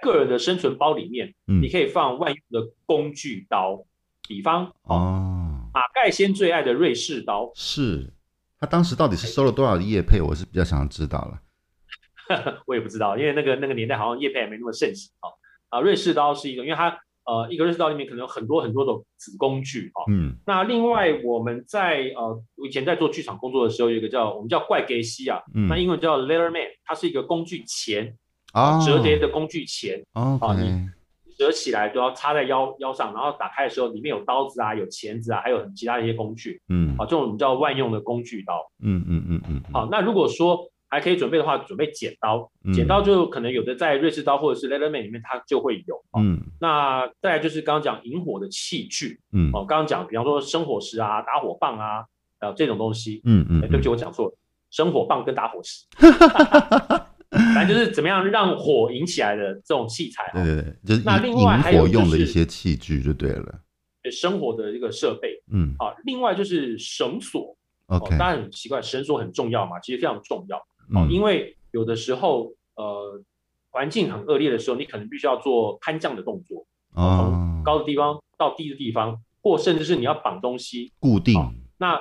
[0.02, 3.84] 个人的生存包里面，你可以放万用的工具刀，
[4.28, 8.12] 比方哦，马盖先最爱的瑞士刀，是
[8.60, 11.40] 他当时到底是收了多少的业配，我是比较想要知道了。
[12.66, 15.28] 我也不知道，因为那个那个年代好像叶配还没那么盛行啊。
[15.68, 16.90] 啊，瑞士刀是一个，因为它
[17.24, 20.04] 呃一个瑞士刀里面可能有很多很多种子工具啊。
[20.10, 20.36] 嗯。
[20.46, 28.16] 那另外我们在呃以前在做剧场工作的时候，有一个叫我们叫怪给西啊，嗯、那英文叫 Leatherman，它是一个工具钳
[28.52, 30.88] 啊，折叠的工具钳啊，你
[31.42, 36.62] 折起来都要插在腰腰上，然后打开的时候里面有刀子啊，有钳子啊，还有其他的一些工具。
[36.68, 36.94] 嗯。
[36.96, 38.70] 啊，这种我们叫万用的工具刀。
[38.80, 39.60] 嗯嗯嗯嗯。
[39.72, 42.48] 好，那如果说还可以准备的话，准备剪刀。
[42.72, 46.00] 剪刀就可能有的在瑞士刀或者是 Leatherman 里面，它就会有。
[46.16, 49.18] 嗯，那再来就是刚刚讲引火的器具。
[49.32, 52.04] 嗯，哦，刚刚讲，比方说生火石啊、打火棒啊，
[52.38, 53.20] 呃，这种东西。
[53.24, 54.36] 嗯嗯，对不起，我讲错了，
[54.70, 55.86] 生火棒跟打火石。
[57.62, 60.30] 反正就是怎么样让火引起来的这种器材。
[60.34, 63.60] 对对对，就是那另外还有用的一些器具就对了。
[64.10, 65.40] 生活的一个设备。
[65.52, 67.56] 嗯，啊，另外就是绳索。
[67.86, 70.58] OK，当然很奇怪，绳索很重要嘛，其实非常重要。
[70.94, 73.22] 哦，因为有的时候，呃，
[73.70, 81.34] 环境很恶劣的时候，你可能必须要做攀降的动作，哦从高的地方到低的地方，或甚至是你要绑东西固定。
[81.78, 82.00] 那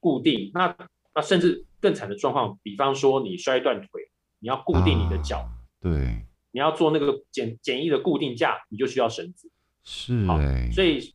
[0.00, 0.74] 固定，那
[1.14, 4.05] 那甚至更惨的状况，比方说你摔断腿，
[4.46, 9.50] 你要固定你的脚，啊、对，你要做那个简简易的固定架，你就需要绳子。
[9.82, 11.12] 是，哎，所以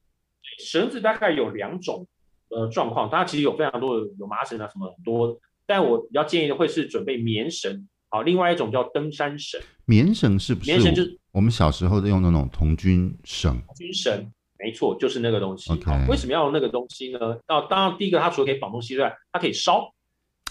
[0.59, 2.05] 绳子大概有两种
[2.49, 5.39] 呃状况，它其实有非常多的，有麻绳啊什么很多。
[5.65, 9.61] 但我比较建议的会是准备棉绳，好，另外一种叫登山绳。
[9.85, 10.69] 棉绳是不是？
[10.69, 13.57] 棉绳就是我们小时候用的那种童军绳。
[13.77, 15.71] 军绳，没错，就是那个东西。
[15.71, 16.05] Okay.
[16.09, 17.39] 为什么要用那个东西呢？
[17.47, 19.93] 那当然，第一个它除了可以绑东西之外，它可以烧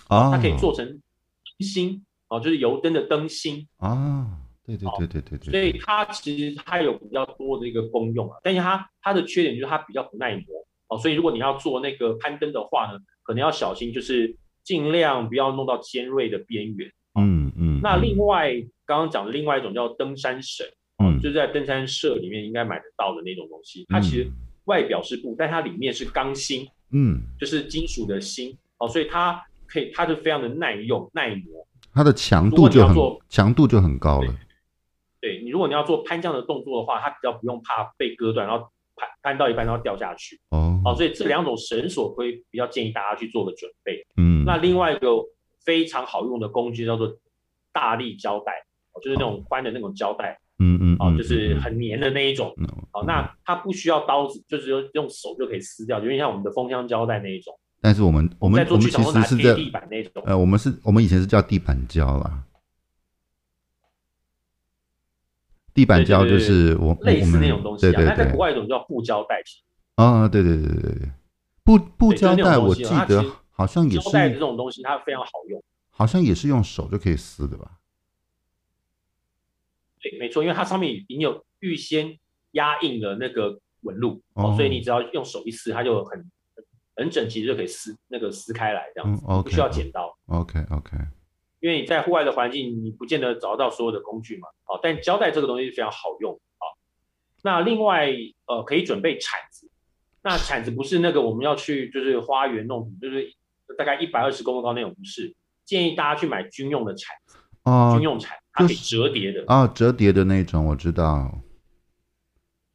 [0.08, 1.00] 啊，它可以做成灯
[1.60, 4.38] 芯哦，就是油灯的灯芯啊。
[4.64, 5.50] 对对对对对对。
[5.50, 10.44] 所以它其实它有比较多的一个功用啊，但是它它的缺点就是它比较不耐磨
[10.88, 14.34] 哦，所以如果你要做那个攀登的话呢，可能要小心，就是。
[14.62, 16.92] 尽量不要弄到尖锐的边缘。
[17.18, 17.80] 嗯嗯。
[17.82, 18.52] 那另外
[18.84, 20.64] 刚刚讲的另外一种叫登山绳，
[21.02, 23.86] 嗯，就是在登山社里面应该买得到的那种东西。
[23.88, 24.30] 它其实
[24.66, 31.66] 外表是布，但它里面是钢芯，嗯，就是金属的芯哦，所以它可以，它就非常的耐用耐磨。
[31.92, 32.96] 它的强度就很
[33.28, 34.34] 强度就很高了。
[35.20, 40.40] 对，你如果你要做攀降的动作的话，它比较不用怕被割断，然后攀攀到一半然后掉下去。
[40.50, 40.80] 哦。
[40.84, 44.06] 哦，所以这两种绳索会比较建议大家去做个准备。
[44.16, 44.44] 嗯。
[44.46, 45.08] 那另外一个
[45.64, 47.14] 非常好用的工具叫做
[47.72, 48.52] 大力胶带，
[49.02, 52.54] 就是那种宽的那种胶带，嗯嗯，哦，就是很黏的那一种，
[52.92, 57.54] 哦，那它不需要刀子，就是用手就可以撕掉，就像我们的封箱胶带那一种。
[57.80, 62.44] 但是我们我们我们其实是在地板那种，呃，我们是我们以前是叫地板胶啦，
[65.72, 69.42] 地板胶就是我类似那种东西啊，它在国外一种叫布胶带。
[69.96, 71.10] 啊，对对对对对，
[71.62, 73.24] 布布胶带我记得。
[73.52, 75.62] 好像也是胶带这种东西，它非常好用。
[75.90, 77.72] 好像也是用手就可以撕的吧？
[80.00, 82.18] 对，没错，因为它上面已经有预先
[82.52, 86.30] 压印的那个纹路，哦，所以你只要用手一撕，它就很
[87.00, 90.16] 很整齐，就可以撕那个撕开来这样子，嗯，不需要剪刀。
[90.26, 90.96] OK OK，
[91.60, 94.46] 因为你在户外的环境，你不见得找到所有的工具嘛。
[94.64, 96.32] 好，但胶带这个东西非常好用。
[96.58, 96.66] 好，
[97.42, 98.10] 那另外
[98.46, 99.70] 呃，可以准备铲子。
[100.22, 103.32] 那铲子不是那个我们要去就是花园弄，就是。
[103.78, 105.32] 大概一百二十公分高那种不是，
[105.64, 111.40] 建议大家去买军用的铲子啊，军用铲它可以折叠的啊，折叠的那种我知道。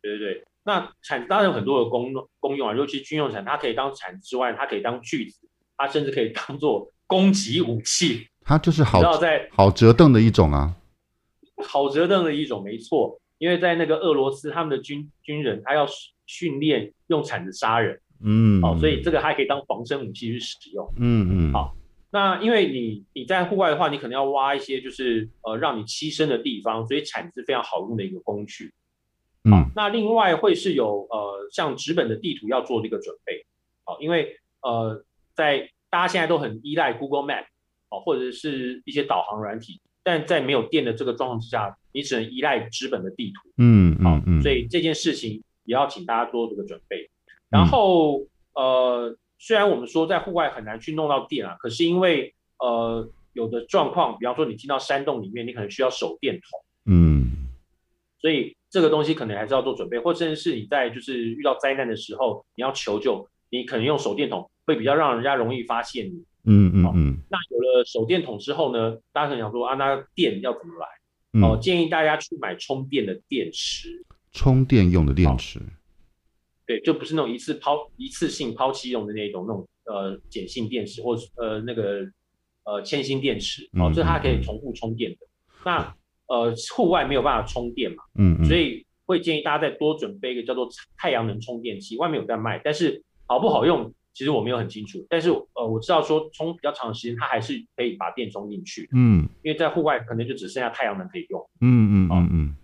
[0.01, 5.47] 对对对，那铲子当然有很多的功功用啊，尤其军用铲，它可以当铲子之外，它可以当锯子，
[5.77, 8.27] 它甚至可以当做攻击武器。
[8.43, 10.75] 它就是好在好折凳的一种啊，
[11.67, 15.87] 好折凳的一种没错，因为在那个俄罗斯，他们的军军人他要
[16.25, 18.01] 训练用铲子杀人。
[18.23, 20.91] 嗯，好，所以这个还可以当防身武器去使用。
[20.97, 21.75] 嗯嗯，好，
[22.11, 28.73] 那因为你你在户外的话，你可能要挖一些就是呃让你栖身的地方，所以铲子是非常好用的一个工具。
[29.45, 33.45] 嗯，那另外会是有呃像纸本的地图要做这个准备。
[33.83, 35.05] 好，因为呃
[35.35, 37.45] 在大家现在都很依赖 Google Map
[37.89, 43.49] 哦，或者是一些导航软体，但在没有电的这个状况之下，你只能依赖纸本的地图。
[43.57, 47.09] 嗯嗯嗯，所以这件事情也要请大家做这个准备。
[47.47, 57.49] 然后，呃，虽然我们说在户外很难去弄到电啊，可是因为呃有的状况，比方说你进到山洞里面，你可能需要手电筒，嗯，
[58.19, 67.17] 所以这个东西可能还是要做准备，或甚至是你在就是遇到灾难的时候，你要求救，你可能用手电筒会比较让人家容易发现你，嗯嗯嗯。
[67.29, 70.87] 那有了手电筒之后呢，大家可能想说啊，那电要怎么来？
[71.41, 75.59] 哦、嗯，建议大家去买充电的电池，充电用的电池。
[76.65, 81.99] 对，就不是那种一次抛一次性抛弃用的那种那种呃碱性电池，或者呃那个
[82.63, 85.17] 呃铅芯电池，哦，这它可以重复充电的。
[85.25, 85.95] 嗯、那
[86.27, 95.05] 呃户外没有办法充电嘛，嗯，嗯，所以会建议大家再多准备一个叫做太阳能充电器，外面有在卖，但是好不好用，其实我没有很清楚。
[95.09, 102.55] 但是呃我知道说充比较长的时间，它还是可以把电充进去，嗯，因为在户外可能就只剩下太阳能可以用，嗯嗯嗯嗯。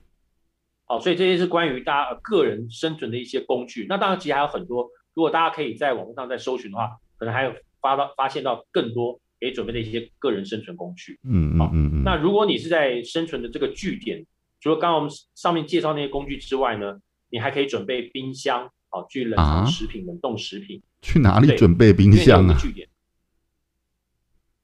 [0.85, 3.85] 好，所以这些是关于大家个人生存的一些工具。
[3.87, 4.89] 那当然，其实还有很多。
[5.13, 11.19] 如果大家可以在网络上再搜寻的话，可能还有发到发现到更多可以准备的一些个人生存工具。
[11.23, 12.03] 嗯嗯嗯嗯。
[12.05, 14.25] 那如果你是在生存的这个据点，
[14.59, 16.99] 除了刚刚我们上面介绍那些工具之外呢，
[17.29, 20.81] 你还可以准备冰箱，好去冷藏食品、啊、冷冻食品。
[21.01, 22.55] 去哪里准备冰箱啊？
[22.57, 22.87] 据点。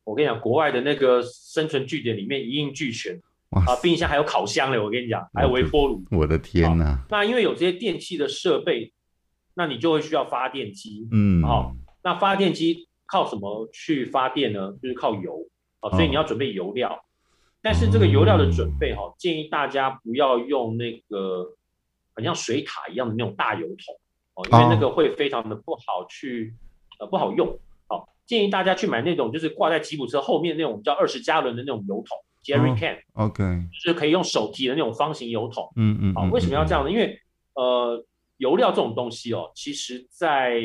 [0.04, 3.20] 我跟你讲，国外的那个生存据点里面一应俱全。
[3.50, 6.04] 啊，冰箱还有烤箱嘞，我跟你讲，还有微波炉。
[6.12, 7.06] 我的天哪！
[7.10, 8.92] 那因为有这些电器的设备，
[9.56, 11.08] 那你就会需要发电机。
[11.12, 14.74] 嗯，好，那发电机靠什么去发电呢？
[14.82, 15.48] 就是靠油。
[15.80, 16.92] 啊，所以你要准备油料。
[16.92, 17.00] 哦、
[17.62, 21.54] 但是这个油料的准备，哈，建议大家不要用那个
[22.14, 23.96] 很像水塔一样的那种大油桶。
[24.36, 26.54] 哦，因为那个会非常的不好去，
[27.00, 27.60] 呃，不好用。
[27.88, 32.18] 好，建议大家去买那种就是挂在吉普车后面那种叫二十加仑的那种油桶。
[32.44, 33.70] Jerry can，OK，、oh, okay.
[33.84, 35.70] 就是可以用手提的那种方形油桶。
[35.76, 36.90] 嗯嗯，好，为什么要这样呢？
[36.90, 37.20] 嗯、因为
[37.56, 38.06] 呃，
[38.38, 40.62] 油料这种东西哦，其实在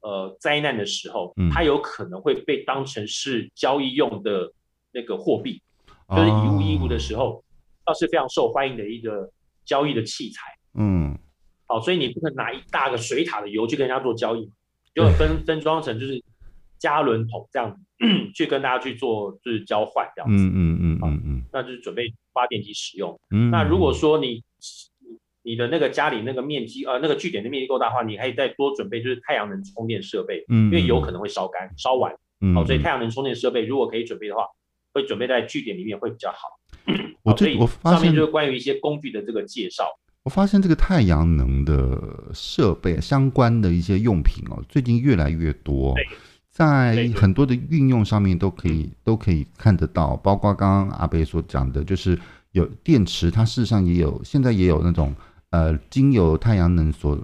[0.00, 4.52] 呃灾难的时候，嗯、它有可能会被当成是交易用的
[4.92, 5.62] 那个货币，
[6.08, 7.42] 嗯、就是以物易物的时候，
[7.84, 7.98] 倒、oh.
[7.98, 9.30] 是非常受欢迎的一个
[9.64, 10.42] 交易的器材。
[10.74, 11.18] 嗯，
[11.66, 14.50] 好，所以你不能拿一大个水塔的油去跟人家做交易，
[14.94, 16.22] 就分分装成就是。
[16.80, 17.78] 加仑桶这样子
[18.34, 23.20] 去跟大家去做就是交换这样子，嗯嗯嗯嗯嗯，那就是准备发电机使用。
[23.30, 24.42] 嗯，那如果说你
[25.42, 34.44] 你的那个家里那个面积呃那个据点的面积够大的话，你可以再多准备就是太阳能充电设备，嗯，因为有可能会烧干烧完，嗯，好，所以太阳能充电设备如果可以准备的话，
[34.92, 36.38] 会准备在据点里面会比较好。
[37.22, 39.84] 我这我发现上面就是关于一些工具的这个介绍。
[40.22, 41.98] 我发现这个太阳能的
[42.34, 45.94] 设备相关的一些用品哦，最近越来越多。
[46.50, 52.18] 在很多的运用上面都可以都可以看得到，包括刚刚阿北所讲的，就是
[52.52, 55.14] 有电池，它事实上也有，现在也有那种
[55.50, 57.18] 呃，经由太阳能所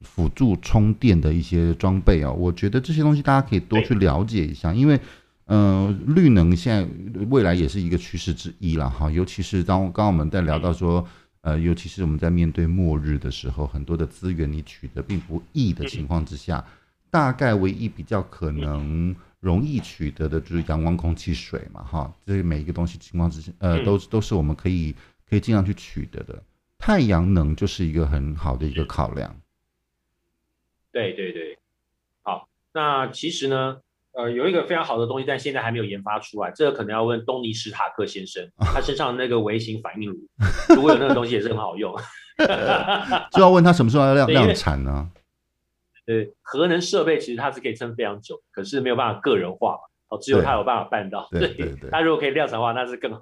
[0.00, 2.32] 辅助充电的一些装备哦。
[2.32, 4.98] 我觉得这些东西大家可以多去了解一下，因为
[5.46, 6.88] 呃，绿能现在
[7.30, 9.10] 未来也是一个趋势之一了哈。
[9.10, 11.06] 尤其是当刚刚我们在聊到说，
[11.42, 16.64] 呃，尤其是我们在面对末日的时候，很多的资源你取得并不易的情况之下。
[17.10, 24.92] 大概唯一比较可能容易取得的就是阳光、空气、水嘛，哈，这每一个东西情况之下，呃，都都是我们可以
[25.30, 26.42] 可以尽量去取得的。
[26.86, 29.34] 太阳能就是一个很好的一个考量。
[30.92, 31.58] 对对对，
[32.22, 33.78] 好，那其实呢，
[34.12, 40.28] 呃，有一个非常好的东西，但现在还没有研发出来，这个可能要问东尼史塔克先生， 他身上那个微型反应炉，
[40.76, 41.90] 如果有那个东西也是很好用，
[43.32, 45.10] 就要问他什么时候要量量产呢？
[46.04, 51.26] 对，核能设备其实它是可以撑非常久，可是没有办法个人化嘛，哦，只有他有办法办到。
[51.30, 53.20] 对对对，他如果可以量产的话，那是更好。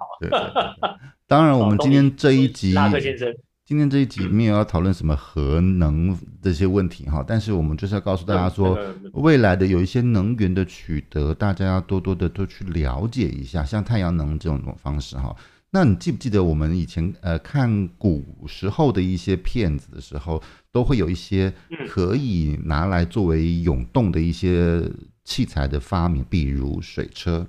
[1.27, 3.33] 当然，我们今天这一集，拉克先生，
[3.65, 8.77] 今天这一集没有要讨论什么核能这些问题哈，但是我们就是要告诉大家说，
[9.13, 15.33] 未来的有一些能源的取得，大家要多多的多去了解一下，像太阳能这种方式哈。
[15.71, 21.51] 那你记不记得我们以前呃看古时候的一些片子的时候，都会有一些
[21.87, 24.83] 可以拿来作为永动的一些
[25.23, 27.47] 器材的发明，比如水车，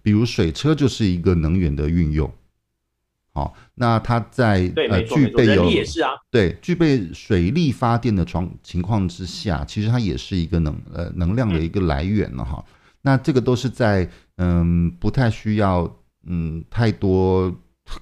[0.00, 2.32] 比如水车就是一个能源的运用。
[3.36, 5.70] 好，那它在呃具备有
[6.30, 12.64] 对具备水力发电的状情况之下，其实它也是一个能呃能量的一个来源了哈。
[13.02, 14.08] 那这个都是在
[14.38, 17.54] 嗯不太需要嗯太多。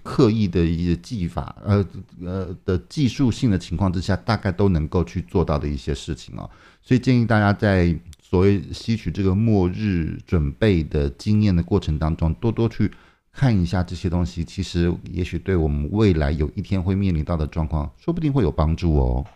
[0.03, 1.87] 刻意的一些技法，呃
[2.25, 6.49] 呃的技术性的情况之下，大概都能够去做到的一些事情哦。
[6.81, 12.91] 所以建议大家在所谓吸取这个末日准备的经验的过程当中，多多去
[13.35, 14.45] 看一下这些东西。
[14.45, 19.27] 其实也许对我们未来有一天会面临到的状况，说不定会有帮助哦。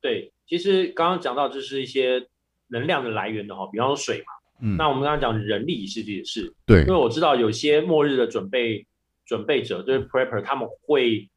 [0.00, 2.26] 对，其实刚刚讲到就是一些
[2.68, 4.24] 能量的来源的哈，比方说水嘛。
[4.60, 6.54] 嗯，那我们刚刚讲人力是不是也是？
[6.64, 8.86] 对，因为我知道有些末日的准备
[9.26, 11.28] 准备者，就是 prepper，他们会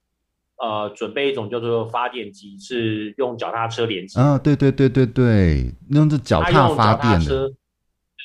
[0.57, 4.19] 呃准备一种叫做发电机，是用脚踏车连接。
[4.19, 7.51] 啊，对对对对对，用这脚踏发电的。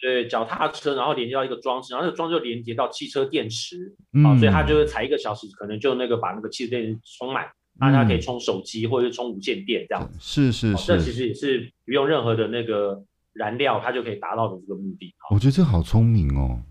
[0.01, 7.47] 对，脚踏车，然后连接到一个装置，然后这个装置就连接到汽车电池，嗯、啊，所以他就会踩一个小时，可能就那个把那个汽车电池充满，
[7.79, 10.19] 那它可以充手机或者是充无线电这样子。
[10.19, 15.15] 是是是，这其实也是不用任何的那个燃料，它就可以达到的这个目的。
[15.31, 16.63] 我觉得这好聪明哦。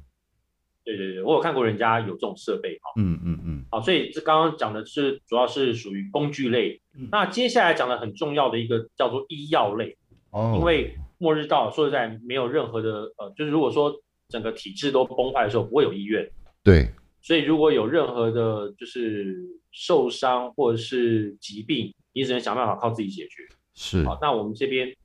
[0.84, 2.92] 对对对，我有看过人家有这种设备哈。
[2.98, 3.66] 嗯嗯嗯。
[3.70, 9.96] 好，所以这刚刚讲的是主要是属于工具类，嗯、那接下来讲的很重要的一个叫做医药类，
[10.32, 10.98] 哦，因为。
[11.20, 13.94] 末日到了，说实在，没有任何的呃，就是如果说
[14.30, 16.28] 整个体制都崩坏的时候，不会有医院。
[16.64, 16.90] 对，
[17.22, 19.36] 所以如果有任何的，就是
[19.72, 23.48] 受伤或者是疾病，你只能想办法靠自己解决。
[23.76, 24.96] 是，好，那我们这边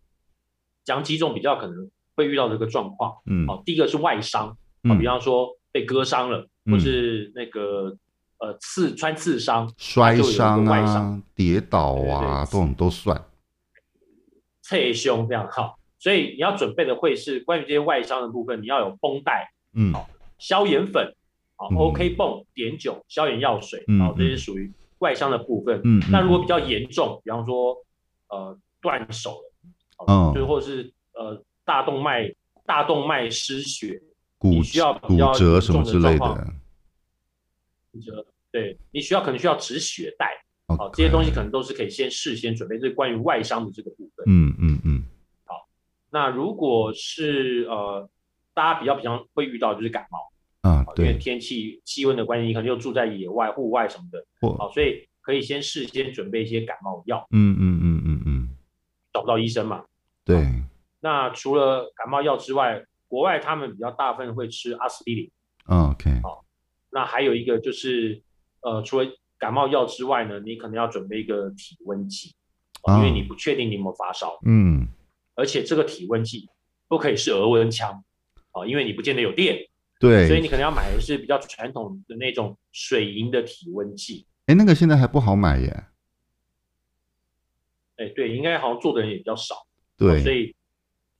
[0.85, 3.17] 讲几种比较可能会遇到的一个状况。
[3.27, 7.97] 嗯，好，第一个是外伤，嗯，比方说被割伤了，或是那个
[8.39, 13.25] 呃刺穿刺伤、摔伤啊、跌倒啊，这种都算。
[14.63, 15.77] 侧胸这样好。
[16.05, 20.07] 所以你要准备的会是关于这些外伤的部分，你要有绷带，嗯，好，
[20.39, 21.17] 消炎粉，
[21.57, 25.81] 好，OK 泵、碘酒、消炎药水，好，这些属于外伤的部分。
[25.83, 27.75] 嗯，那如果比较严重，比方说
[28.29, 32.31] 呃断手了，嗯，就或者是呃大动脉
[32.67, 34.03] 大动脉失血，
[34.37, 36.55] 骨需要骨折什么之类的，
[37.93, 40.29] 骨折，对，你需要可能需要止血带，
[40.77, 44.27] 好，这些东西可能都是可以先事先准备，这是关于外伤的这个部分。
[44.27, 45.04] 嗯嗯嗯。
[46.15, 48.09] 那如果是呃，
[48.55, 54.25] 大家比较平常会遇到就是感冒，啊，对，因为天气气温的关系，你可能又住在野外、户外什么的，
[54.57, 57.27] 好，所以可以先事先准备一些感冒药。
[57.33, 58.49] 嗯嗯嗯嗯嗯，
[59.13, 59.85] 找不到医生嘛？
[60.25, 60.47] 对。
[61.01, 65.29] 那除了感冒药之外，国外他们比较大部分会吃阿司匹林。
[65.67, 66.21] OK。
[66.23, 66.45] 好，
[66.93, 68.23] 那还有一个就是
[68.61, 72.37] 呃，除了感冒药之外呢，你可能要准备一个体温计，
[72.87, 74.39] 因为你不确定你有没有发烧。
[74.47, 74.87] 嗯。
[75.35, 76.49] 而且这个体温计
[76.89, 78.05] 不可以是额温枪
[78.53, 79.59] 啊，因为你不见得有电，
[79.99, 84.27] 对，所以你可能要买的是比较传统的那种水银的体温计。
[84.47, 85.85] 哎，那个现在还不好买耶。
[87.97, 89.67] 哎，对，应该好像做的人也比较少，
[89.97, 90.55] 对，所以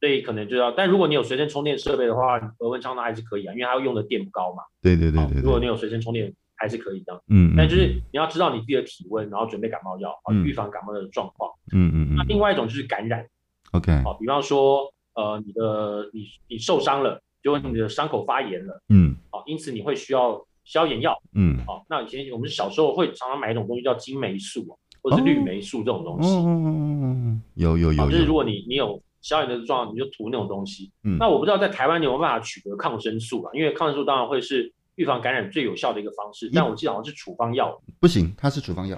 [0.01, 4.63] 所以可能就要，但如果你有随身充电设备的话，额温枪那还是可以啊，因为它用的电不高嘛。
[4.83, 7.23] 对对对对，如果你有随身充电，还是可以的。
[7.29, 11.51] 嗯，但就是你要知道你自己的体温，然后准备感冒药啊，预防感冒的状况。
[11.73, 12.17] 嗯嗯嗯。
[12.17, 13.27] 那另外一种就是感染。
[13.75, 24.65] OK，好，比方说，呃，你的你你受伤了，就你的伤口发炎了，嗯，好，因此你会需要消炎药，嗯，好，那以前我们小时候会常常买一种东西叫金霉素，
[25.03, 33.51] 或者是绿霉素这种东西，嗯，有有有，就是如果你你有消炎的状况，你就涂那种东西，嗯，那我不知道在台湾你有没有办法取得抗生素啊？
[33.55, 38.97] 因为抗生素当然会是预防感染最有效的一个方式，但我记得好像是处方药，不行，它是处方药，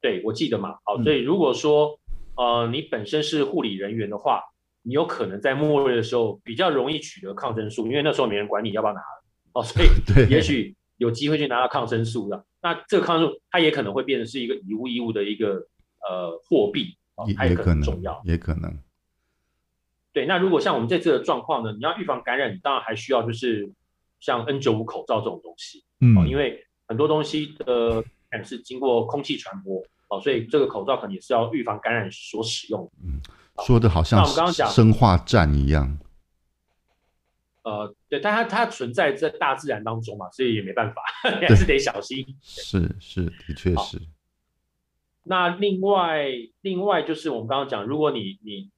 [0.00, 1.98] 对，我记得嘛，好，所以如果说。
[2.38, 4.40] 呃，你本身是护理人员的话，
[4.82, 9.00] 你有可能在末日的时候比较容易取得抗生素，因为那时候没人管你要不要拿
[9.54, 9.88] 哦，所以
[10.30, 12.44] 也许有机会去拿到抗生素的。
[12.62, 15.66] 那这个抗生素它也可能会变成是一个以物易物的一个
[16.08, 16.96] 呃货币，
[17.36, 18.78] 它也可能重要，也可能。
[20.12, 23.68] 对，那如果像我们这次的状况呢，你要预防感染，你当然还需要就是
[24.20, 29.84] 像 N 九五口罩这种东西，嗯，因为很多东西的感 染是经过空气传播。
[30.08, 32.90] 哦，所以这个口罩可能也是要预防感染所使用
[33.64, 35.98] 说的好像我们刚刚讲生化战一样。
[37.62, 41.02] 呃，对，但它它存在在大自然当中嘛，所以也没办法，
[41.46, 42.24] 还是得小心。
[42.40, 44.00] 是是，的确是。
[45.24, 46.28] 那另外
[46.62, 48.70] 另外就是我们刚刚讲，如果你你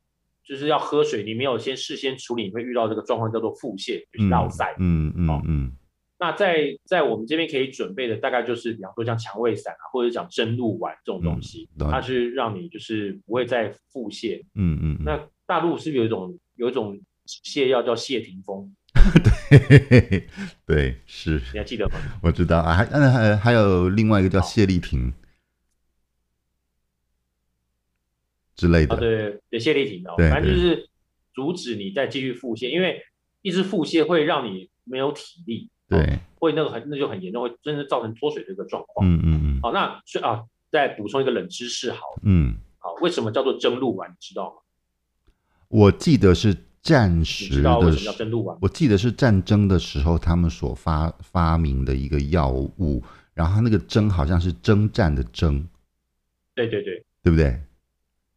[0.43, 4.75] 就是要喝水，你没有先事先处理，你会遇到这个状况叫做腹泻，就是落塞。
[4.79, 5.43] 嗯嗯嗯。
[5.47, 5.77] 嗯
[6.23, 14.45] 那在在我们这边可以准备的大概就是，比方说像肠胃散啊，或者讲真露丸这种东西，嗯、它是让你就是不会再腹泻。
[14.55, 14.99] 嗯嗯。
[15.03, 18.71] 那大陆是不是有一种有一种泻药叫谢霆锋？
[19.49, 20.29] 对
[20.67, 21.41] 对是。
[21.55, 21.95] 你还记得吗？
[22.23, 25.11] 我知道啊，还嗯还还有另外一个叫谢丽婷
[28.57, 28.95] 之类的。
[28.95, 30.87] 啊、对对，谢丽婷哦，反正就是
[31.33, 33.03] 阻止你再继续腹泻，因为
[33.41, 35.71] 一直腹泻会让你没有体力。
[35.91, 39.07] 对，会那个很那就很严重，会真的造成脱水的一个状况。
[39.07, 39.61] 嗯嗯嗯。
[39.61, 42.01] 好，那所以啊，再补充一个冷知识，好。
[42.23, 42.55] 嗯。
[42.79, 44.09] 好，为什么叫做蒸鹿丸？
[44.09, 44.57] 你知道吗？
[45.69, 47.57] 我记得是战时的。
[47.57, 48.57] 知道为什么叫蒸鹿丸？
[48.63, 53.03] 我记得是战争的时候他们所发发明的一个药物，
[53.35, 55.69] 然后那个蒸好像是征战的征。
[56.55, 57.05] 对对对。
[57.23, 57.61] 对不对？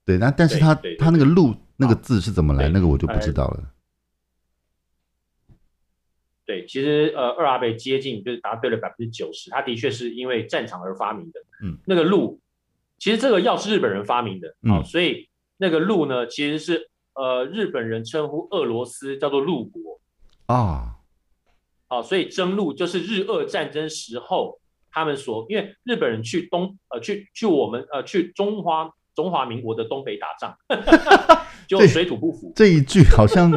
[0.05, 2.67] 对，那但是他他那个鹿那个字是怎么来？
[2.67, 3.72] 那个我就不知道了。
[6.45, 11.39] 对，其实呃，二阿贝接近就是答对了百分之九十，他的确是因为战场而发明的。
[11.63, 12.39] 嗯，那个路，
[12.97, 19.99] 其实这个药是日本人发明的啊、嗯哦，所以那个路呢，其实是呃日本人称呼俄罗斯叫做鹿国
[20.47, 20.95] 啊。
[21.89, 24.59] 哦，所以征路就是日俄战争时候
[24.91, 30.57] 他们所，因为日本人去东呃去去我们呃去中华中华民国的东北打仗，
[31.67, 32.51] 就水土不服。
[32.55, 33.51] 这一句好像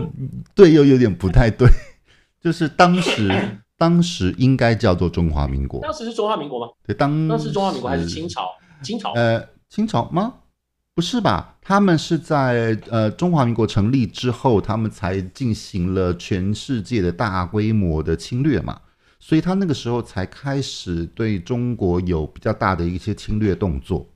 [0.55, 1.66] 对又有点不太对，
[2.47, 3.28] 就是当时
[3.76, 6.72] 当时应该叫做中华民国，当时是中华民国吗？
[6.86, 8.51] 对，当当时中华民国还是清朝？
[8.84, 9.12] 清朝？
[9.14, 10.32] 呃，清朝吗？
[10.94, 11.57] 不是吧？
[11.61, 18.80] 他们是在呃中华民国成立之后，他们才进行了全世界的大规模的侵略嘛，
[19.18, 24.07] 所以他那个时候才开始对中国有比较大的一些侵略动作。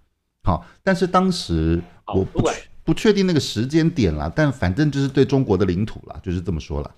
[0.45, 1.83] 好，但是当时
[2.15, 2.55] 我不确
[2.85, 6.95] 不确定那个时间点了，但反正就是对中国的领土了，就是这么说了。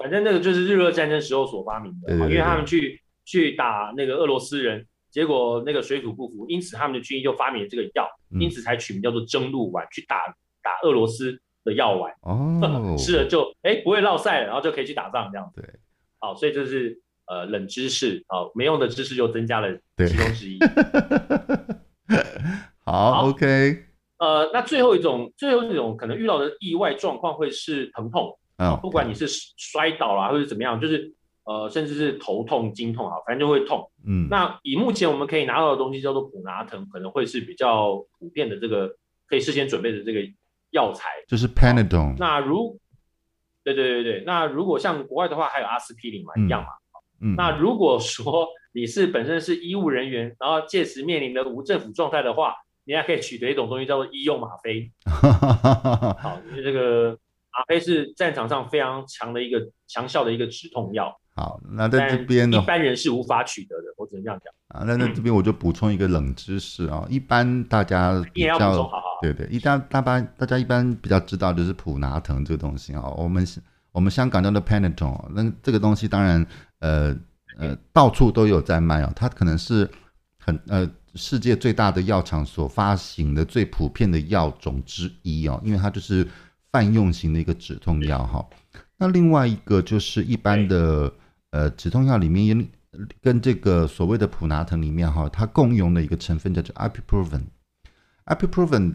[0.00, 4.86] 好，反正那个就是日俄战争时候所发明的，对对对对，因为他们去去打那个俄罗斯人。
[5.10, 10.18] 结果那个水土不服，因此他们的军医就发明了这个药，嗯、因此才取名叫做蒸鹿丸，去打
[10.62, 12.14] 打俄罗斯的药丸。
[12.22, 15.50] 哦， 吃了就哎不会落晒了，然后就可以去打仗这样。
[15.52, 15.64] 对，
[16.20, 16.96] 好，所以这是
[17.26, 20.60] 呃冷知识啊，没用的知识就增加了其中之一。
[22.86, 23.84] 好，好，OK。
[24.18, 31.14] 呃，那最后一种最后一种可能遇到的意外状况会是疼痛啊，不管你是摔倒了或者怎么样，就是。
[31.42, 33.90] 呃，甚至是头痛、经痛啊，反正就会痛。
[34.06, 38.94] 嗯，那以目前我们可以拿到的东西叫做普拿疼，可能会是比较普遍的这个
[39.26, 40.20] 可以事先准备的这个
[40.70, 42.14] 药材，就是 Panadol。
[42.18, 42.78] 那如，
[43.64, 46.68] 对对对对，那如果像国外的话，还有阿司匹林嘛，一样嘛。
[47.20, 47.34] 嗯。
[47.36, 52.54] 那如果说你是本身是医务人员，然后届时面临的无政府状态的话，
[52.84, 54.92] 你还可以取得一种东西叫做医用吗啡。
[56.22, 57.18] 好，因为这个
[57.60, 61.14] 吗啡是战场上非常强的一个强效的一个止痛药。
[61.34, 64.84] 好，那在这边呢，一般人是无法取得的，我只能这样讲啊。
[64.84, 73.08] 那在这边我就补充一个冷知识啊，嗯、一般大家比较好好对对，一般大家大家一般比较知道就是普拿疼这个东西啊。
[73.16, 73.46] 我们
[73.92, 76.44] 我们香港叫做 Panadol，那这个东西当然
[76.80, 77.16] 呃
[77.58, 79.12] 呃到处都有在卖啊。
[79.14, 79.88] 它可能是
[80.38, 86.26] 很呃世界最大的药厂所发行的最普遍的药种之一哦，因为它就是
[86.72, 88.46] 泛用型的一个止痛药哈。
[88.96, 91.12] 那另外一个就是一般的。
[91.52, 92.68] 呃，止痛药里面也
[93.20, 97.42] 跟这个所谓的普拿疼里面哈，它共用的一个成分叫做 ipuprofen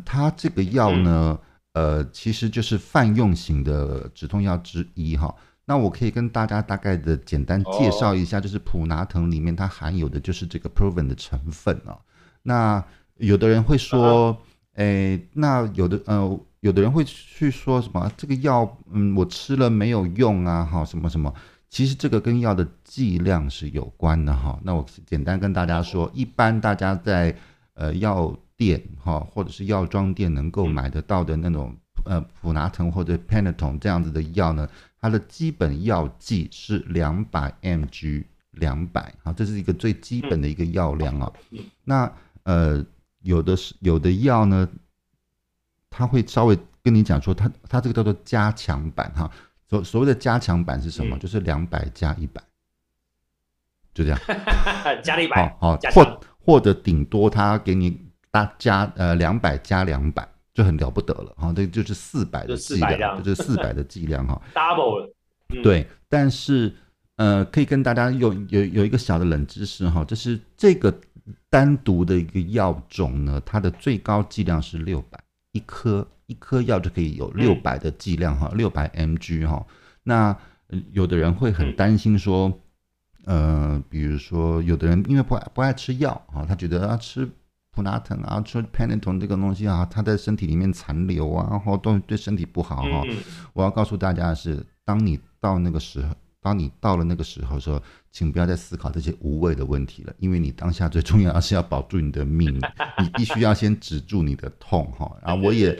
[0.05, 1.37] 它这个药呢，
[1.73, 5.35] 呃，其实就是泛用型的止痛药之一哈。
[5.65, 11.99] 那我可以跟大家大概的简单介绍一下，就是普拿疼里面它含有的就是这个 proven 的成分啊。
[12.41, 12.81] 那
[13.17, 14.41] 有的人会说，
[14.75, 21.31] 哎，那有的呃，有的人会去说什么这个药，嗯，我吃了没有用啊，哈，什么什么。
[21.69, 24.59] 其实这个跟药的剂量是有关的哈。
[24.63, 27.37] 那我简单跟大家说，一般大家在
[27.75, 31.71] 呃药店哈或者是药妆店能够买得到的那种
[32.03, 34.67] 呃普拿疼或者 Panadol 这样子的药呢，
[34.99, 41.31] 它的基本药剂是两百 mg 两百啊，这是一个最基本的一个药量啊。
[41.83, 42.11] 那
[42.41, 42.83] 呃
[43.21, 44.67] 有的是有的药呢，
[45.97, 49.31] 它会稍微跟你讲说它，它它这个叫做加强版哈。
[49.69, 51.15] 所所谓的加强版是什么？
[51.15, 52.43] 嗯、就是两百加一百，
[53.93, 54.19] 就这样，
[55.01, 57.97] 加了一百，好，或或者顶多他给你
[58.29, 65.15] 大加呃两百加两百，就很了不得了哈，这就是四百的剂量，就是四百的剂量哈， double 了，
[65.63, 65.87] 对。
[66.09, 66.71] 但是
[67.15, 70.93] 呃，可以跟大家有有有一个小的冷知识哈，就是这个
[71.49, 75.19] 单独的一个药种呢，它的最高剂量是六百
[75.55, 76.05] 一颗。
[76.27, 79.63] 一颗药就可以有六百的剂量哈，六百 mg 哈。
[80.01, 80.35] 那
[80.91, 82.51] 有的人会很担心说，
[83.25, 87.29] 呃，比如说有的人因为不爱不爱吃药啊，他觉得啊吃
[87.69, 93.03] 普拿疼啊，吃 Panadol 这个东西啊，他在身体里面残留啊，然后都对身体不好哈。
[93.53, 97.79] 我要告诉大家的是，当你到那个时候，当你到了那个时候说，
[98.15, 102.55] 请不要再思考这些无谓的问题了，因为你当下最重要的是要保住你的命，
[103.03, 105.17] 你必须要先止住你的痛哈。
[105.21, 105.77] 然后我也。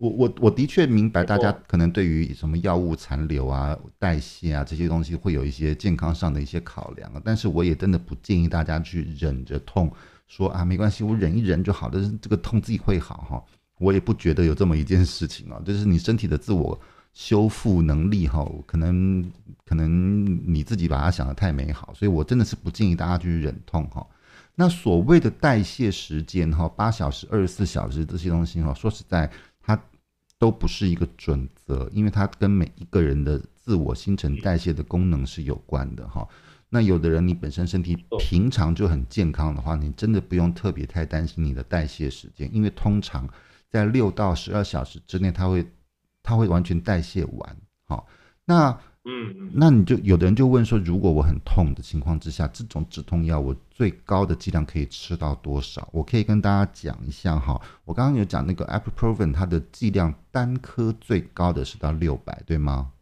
[0.00, 9.90] 我我我的确明白，大家可能对于什么药物残留啊、代谢啊这些东西会有一些健康上的一些考量啊，但是我也真的不建议大家去忍着痛
[10.28, 13.44] 说啊，没关系，我忍一忍就好，但是这个痛自己会好哈。
[13.80, 16.80] 我也不觉得有这么一件事情啊，就是你身体的自我
[17.18, 19.28] 修复能力哈，可能
[19.64, 24.06] 可能你自己把它想得太美好，所以我真的是不建议大家去忍痛哈。
[24.54, 29.28] 那所谓的代谢时间哈，八小时、二十四小时这些东西哈，说实在。
[29.60, 29.78] 它
[30.38, 36.26] 都不是一个准则，因为它跟每一个人的自自我新陈代谢的功能是有关的哈。
[36.70, 43.28] 那有的人你本身身体平常就很健康的话，你真的不用特别太担心你的代谢时间，因为通常
[43.68, 45.66] 在六到十二小时之内，它会
[46.28, 47.56] 它会完全代谢完。
[47.86, 48.06] 好，
[48.44, 48.78] 那。
[49.10, 55.88] 嗯，那你就有的人就问说，如果我很痛的情况之下，这种止痛药我最高的剂量可以吃到多少？
[55.92, 62.92] 我可以跟大家讲一下哈，我刚刚有讲那个 ibuprofen 它的剂量单颗最高的是到六百，对吗？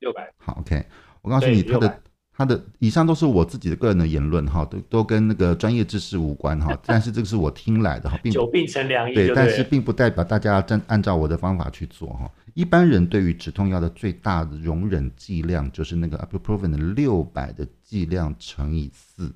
[0.00, 0.30] 六百。
[0.36, 0.84] 好，OK，
[1.22, 2.02] 我告诉你它的。
[2.36, 12.28] 他的以上都是我自己的个人的言论哈，都都跟那个专业知识无关哈， 但是这个是我听来的哈，并久病成良医对，但是并不代表大家要按照我的方法去做哈。
[12.54, 19.32] 一般人对于止痛药的最大的容忍剂量就是那个 ibuprofen 的六百的剂量乘以四，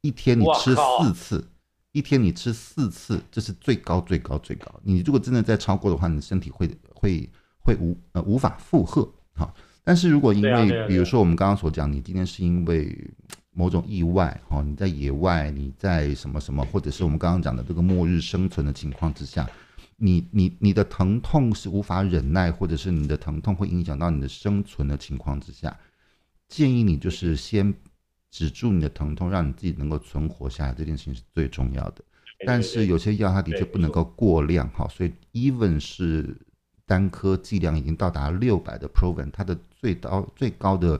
[0.00, 1.46] 一天你吃四次，
[1.92, 4.66] 一天你吃四次，这是最高最高最高。
[4.82, 7.28] 你如果真的再超过的话，你身体会会
[7.60, 9.52] 会无呃无法负荷哈。
[9.86, 12.92] 但是如果因为，比如说我们刚刚所讲，你今天是因为
[13.54, 19.48] 某种意外，哈，你在野外，你在什么什么，或者是我们刚刚讲的这个末日生存的情况之下，
[19.96, 25.78] 你你你的疼痛是无法忍耐，或者是你的疼痛会影响到你的生存的情况之下，
[26.48, 27.72] 建议你就是先
[28.32, 32.02] 止住你的疼痛，让你自己能够存活下来，这件事情是最重要的。
[32.44, 36.36] 但是有些药它的确不能够过量，哈，所以 even 是。
[36.86, 40.98] 单颗剂量已经到达六百的 Proven，它的最高最高的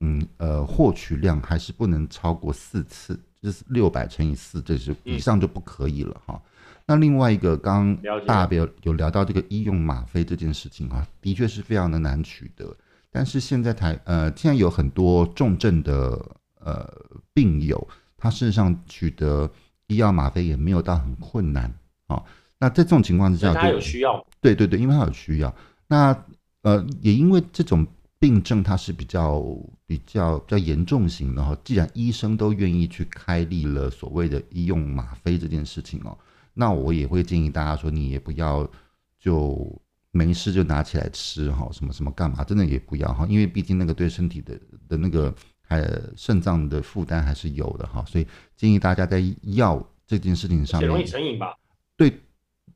[0.00, 6.40] 嗯呃获取量还是不能超过四次，就是六百乘以四，这是以上就不可以了哈。
[6.86, 12.76] 那另外一个，刚刚大伯有聊到这个医用吗啡这件事情啊，的确是非常的难取得。
[13.10, 16.24] 但是现在台呃现在有很多重症的
[16.60, 16.88] 呃
[17.32, 19.50] 病友，他事实上取得
[19.88, 21.72] 医药吗啡也没有到很困难
[22.06, 22.22] 啊。
[22.58, 24.24] 那在这种情况之下，他有需要。
[24.44, 25.54] 对对对，因为他有需要。
[25.86, 26.14] 那
[26.60, 27.86] 呃，也因为这种
[28.18, 29.42] 病症它是比较
[29.86, 31.56] 比较比较严重型的哈。
[31.64, 36.14] 既然医生都愿意去开立了所谓的医用吗啡这件事情哦，
[36.52, 38.70] 那我也会建议大家说，你也不要
[39.18, 39.66] 就
[40.10, 45.82] 没事就拿起来吃哈，什么什么干嘛，真的也不要哈，因为毕竟那个对身体的的那个还
[46.16, 48.04] 肾脏的负担还是有的哈。
[48.06, 51.54] 所以建议大家在药这件事情上面，容易成瘾吧？
[51.96, 52.20] 对。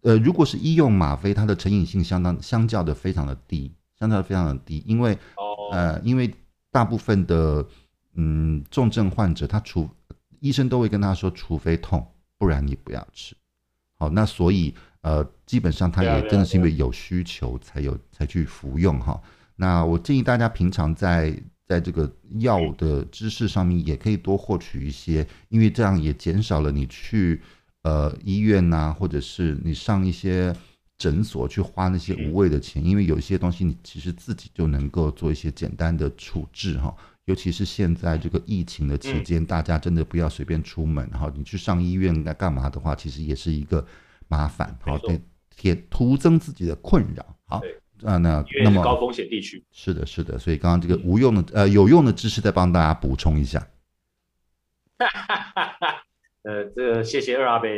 [0.02, 5.18] 呃，如果是医用吗啡，它的成瘾性相当相较的非常的低，相较的非常的低，因为
[5.72, 6.32] 呃，因为
[6.70, 7.66] 大部分的
[8.14, 9.88] 嗯重症患者，他除
[10.40, 12.06] 医生都会跟他说，除非痛，
[12.38, 13.34] 不然你不要吃。
[13.98, 19.20] 好，那所以呃，基本上他也真的是因为有需求才有才去服用哈。
[19.56, 21.36] 那我建议大家平常在
[21.66, 27.42] 在这个药的知识上面也可以多获取一些，因为这样也减少了你去。
[27.82, 30.54] 呃，医院呐、啊，或者是你上一些
[30.96, 36.94] 诊所去花那些无谓的钱，因为有一些东西你其实自己就能够做一些简单的处置哈。
[37.26, 41.30] 尤其是现在这个疫情的期间，大家真的不要随便出门哈。
[41.36, 43.86] 你去上医院来干嘛的话，其实也是一个
[44.28, 45.20] 麻烦，好，对，
[45.60, 47.36] 也徒增自己的困扰。
[47.44, 47.60] 好，
[48.02, 53.68] 啊，那那么高风险地区是的，是的，所以刚刚这个无用的呃有用的知识再帮大家补充一下。
[56.48, 57.68] 呃，这个谢谢二阿伯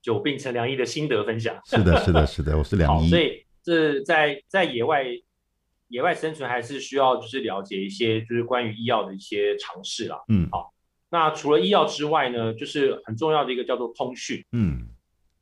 [0.00, 1.60] 久病成良医的心得分享。
[1.66, 3.08] 是的，是的，是的，我是良医。
[3.08, 5.04] 所以这在在野外
[5.88, 10.16] 野外生存还是需要就是了解一些就是关于医药的一些常识啦。
[10.28, 10.72] 嗯，好。
[11.10, 14.40] 那除了医药之外呢，就是很重要的一个叫做通讯。
[14.52, 14.86] 嗯，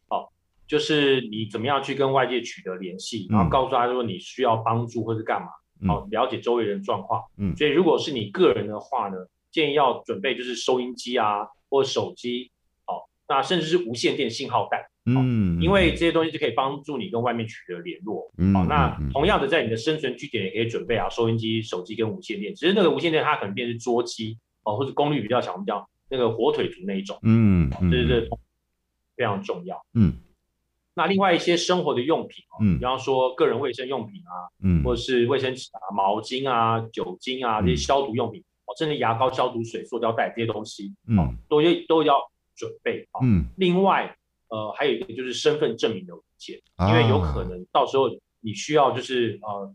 [0.09, 0.33] 好，
[0.67, 5.49] 就是你怎么样去跟外界取得联系，然后告诉他说你需要帮助或是干嘛，
[5.87, 7.23] 好，了解周围人状况。
[7.37, 9.19] 嗯，所以如果是你个人的话呢，
[9.51, 12.51] 建议要准备就是收音机啊或手机。
[13.29, 28.31] 那甚至是无线电信号带，嗯，因为这些东西就可以帮助你跟外面取得联络，嗯，好，那同样的，在你的生存据点也可以准备啊，收音机、手机跟无线电，只是那个无线电它可能变成桌机哦，或者功率比较小，我们叫那个火腿族那一种，嗯，对对对，
[29.15, 30.15] 非常重要，嗯，
[30.95, 34.33] 那另外一些生活的用品，嗯，比方说个人卫生用品啊，
[34.65, 42.19] 嗯，或者是卫生纸啊、毛巾啊、酒精啊这些消毒用品，哦，甚至牙膏、消毒水、塑胶袋这些东西，嗯，都要都要。
[42.59, 44.15] 准备啊，嗯，另外，
[44.49, 49.75] 呃，还有一个就是身份证明的文件，因为有可能到时候你需要就是呃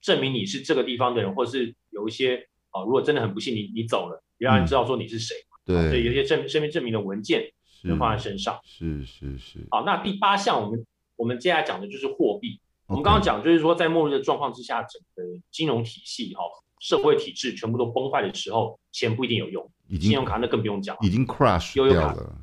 [0.00, 7.50] 证明你是这个地方的人，或是有一些啊，如果真的很不幸你你走了，别让人知道说你是谁，对，所以有些证身份证明的文件
[7.84, 9.66] 就放在身上，是是是。
[9.70, 10.84] 好，那第八项我们
[11.16, 16.42] 我们接下来讲的就是货币，我们刚刚讲就是说在末日的状况之下，整个金融体系哈，
[16.80, 19.70] 社会体制全部都崩坏的时候，钱不一定有用。
[19.88, 22.36] 已经信用卡那更不用讲，已经 crash 掉了。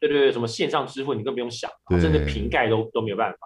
[0.00, 3.38] 对对对，什么线上支付你更不用想，对甚至瓶盖都都没有办法。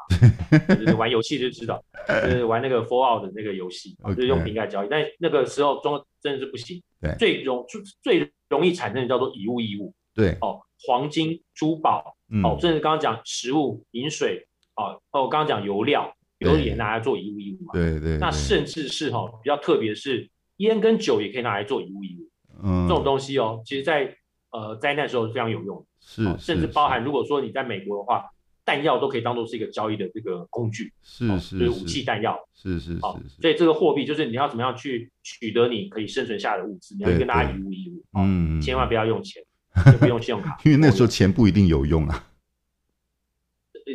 [0.76, 1.82] 就是玩游戏就知道，
[2.24, 4.88] 就是玩那个 Fallout 的那个游戏.就是用瓶盖交易。
[4.90, 6.82] 但那个时候中真的是不行。
[7.18, 7.64] 最容
[8.02, 9.94] 最容易产生的叫做以物易物。
[10.14, 17.72] 对，哦，黄金、珠宝，嗯、哦，甚至刚刚讲食物、饮水，哦，哦，刚刚讲油料，油也拿来做以物易物嘛。
[17.72, 18.18] 对对，对。
[18.18, 20.28] 那甚至是哈、哦、比较特别的是，
[20.58, 22.28] 烟跟酒也可以拿来做以物易物。
[22.62, 24.14] 嗯，这种东西哦，其实在
[24.50, 25.84] 呃灾难的时候是非常有用的。
[26.00, 28.24] 是，哦、甚至包含如果说你在美国的话，
[28.64, 30.92] 弹药都可以当做是一个交易的这个工具。
[31.02, 32.38] 是是、哦，就是武器弹药。
[32.54, 33.18] 是是是，是、哦。
[33.40, 38.04] 所以这个货币就是你要怎么样去取得你可以生存下的物资，你要跟大家以物易物。
[38.18, 39.42] 嗯、哦，千万不要用钱。
[39.86, 42.26] 也不用信用卡， 因为那时候钱不一定有用啊，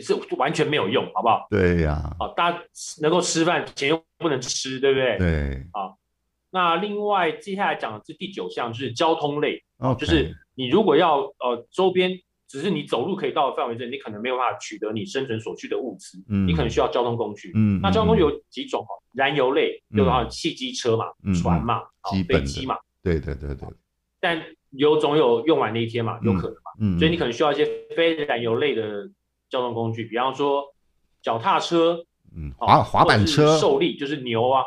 [0.01, 1.47] 是完全没有用，好不好？
[1.49, 2.61] 对呀、啊，好，大家
[3.01, 5.17] 能够吃饭，钱又不能吃，对不对？
[5.17, 5.93] 对，啊，
[6.51, 9.95] 那另外接下来讲的是第九项，就是交通类，okay.
[9.99, 12.11] 就是你如果要呃周边
[12.47, 21.81] 只是你走路可以到的范围之内，你可能没有办法取得你生存所需的物资，嗯，你可能需要交通工具，嗯，那交通工具有几种哦，燃油类，就好像汽机车嘛，嗯、船嘛，
[22.13, 23.67] 嗯、飞机嘛，对对对对，
[24.19, 24.41] 但
[24.71, 29.09] 有总有用完那一天嘛，有可能嘛，嗯，所以你可能需要一些非燃油类的
[29.49, 30.63] 交通工具，比方说
[31.21, 32.03] 脚踏车，
[32.35, 34.63] 嗯，滑滑板车，受力就是牛啊，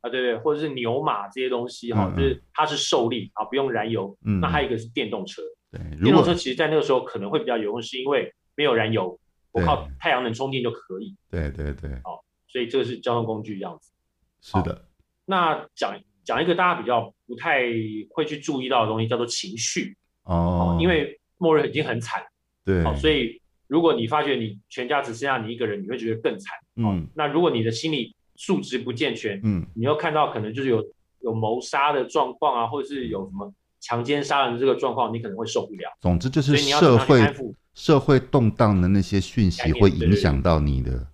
[0.00, 9.18] 啊对对，或者是牛马这些东西哈、嗯，就是它是受力啊，不用燃油，嗯，那还有一个是电动车，对，电动车其实在那个时候可能会比较有用，是因为没有燃油，
[9.50, 13.92] 我靠太阳能充电就可以，对对对，好，所以这个是交通工具这样子，
[14.40, 14.84] 是的，
[15.24, 15.98] 那讲。
[16.24, 17.62] 讲一个大家比较不太
[18.10, 19.96] 会去注意到的东西，叫做情绪。
[20.22, 22.22] 哦，因为末日已经很惨，
[22.64, 23.41] 对，好所以
[23.72, 30.84] 如果你发觉你全家只剩下你一个人，你会觉得更惨，嗯，那如果你的心理素质不健全，嗯，你又看到可能就是有
[31.20, 33.50] 有谋杀的状况啊，或者是有什么
[33.80, 35.90] 强奸杀人的这个状况，你可能会受不了。
[36.02, 37.34] 总之就是社会
[37.72, 41.08] 社会动荡的那些讯息会影响到你的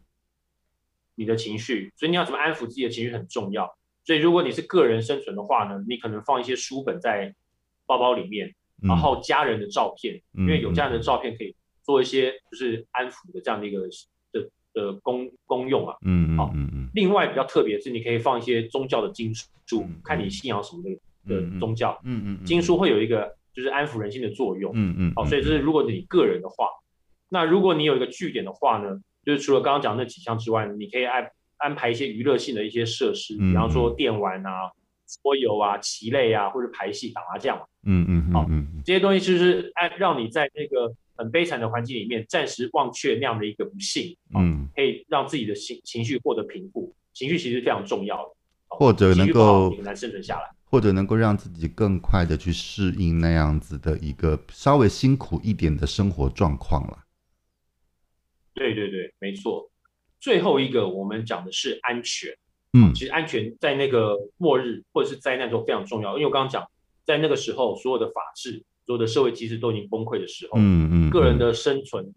[1.15, 3.73] 你的情绪，所以你要怎么安抚自己的情绪很重要。
[4.05, 7.33] 所以，如果你是个人生存的话呢，你可能放一些书本在
[7.87, 8.53] 包包里面，
[8.83, 11.55] 然后家人的照片，嗯、因为有家人的照片可以
[11.89, 13.81] 做一些就是安抚的这样的一个
[14.33, 15.97] 的的功功用啊。
[16.05, 16.89] 嗯嗯嗯嗯。
[16.93, 20.91] 另外比较特别是，你可以放一些宗教的经书，嗯、看你信仰什么的
[21.27, 21.99] 的宗教。
[22.05, 22.45] 嗯嗯，嗯。
[22.45, 24.71] 经书会有一个就是安抚人心的作用。
[24.75, 25.13] 嗯嗯。
[25.17, 26.69] 好，所以这是如果你个人的话，
[27.31, 31.27] 那如果你有一个据点的话呢，就是除了刚刚讲那几项之外，你可以安。
[31.59, 34.71] 安排一些娱乐性的一些设施，比方说电玩啊、
[35.21, 37.59] 桌游啊、棋类啊，或者排戏、打麻将。
[37.85, 46.95] 嗯嗯，好，嗯，这些东西就是按让你在那个很悲惨的环境里面暂时忘却那样的一个不幸，嗯，可以让自己的情情绪获得平复。
[47.13, 48.35] 情绪其实非常重要的，
[48.69, 57.05] 或者能够很难生存下来，或者能够让自己更快的去适应那样子的一个稍微辛苦一点的生活状况了。
[58.55, 59.69] 对对对，没错。
[60.21, 62.31] 最后一个，我们讲的是安全。
[62.75, 66.71] 嗯，其实安全在那个末日或者是灾难中非常重要，因为我刚刚讲，
[67.05, 72.11] 在那个时候，所有的法治、所有的社会机制都已经崩溃的时候，嗯嗯，个人的生存、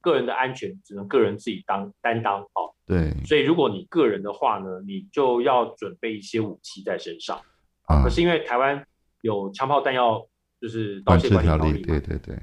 [0.00, 2.42] 个人的安全只能个人自己当担当。
[2.42, 3.14] 哦，对。
[3.24, 7.40] 所以，如果你个人的话呢，你就要准备一些武器在身上。
[7.86, 8.02] 啊。
[8.02, 8.84] 可是因为台湾
[9.20, 10.26] 有枪炮弹药，
[10.60, 12.36] 就是刀械管理条例，对对对，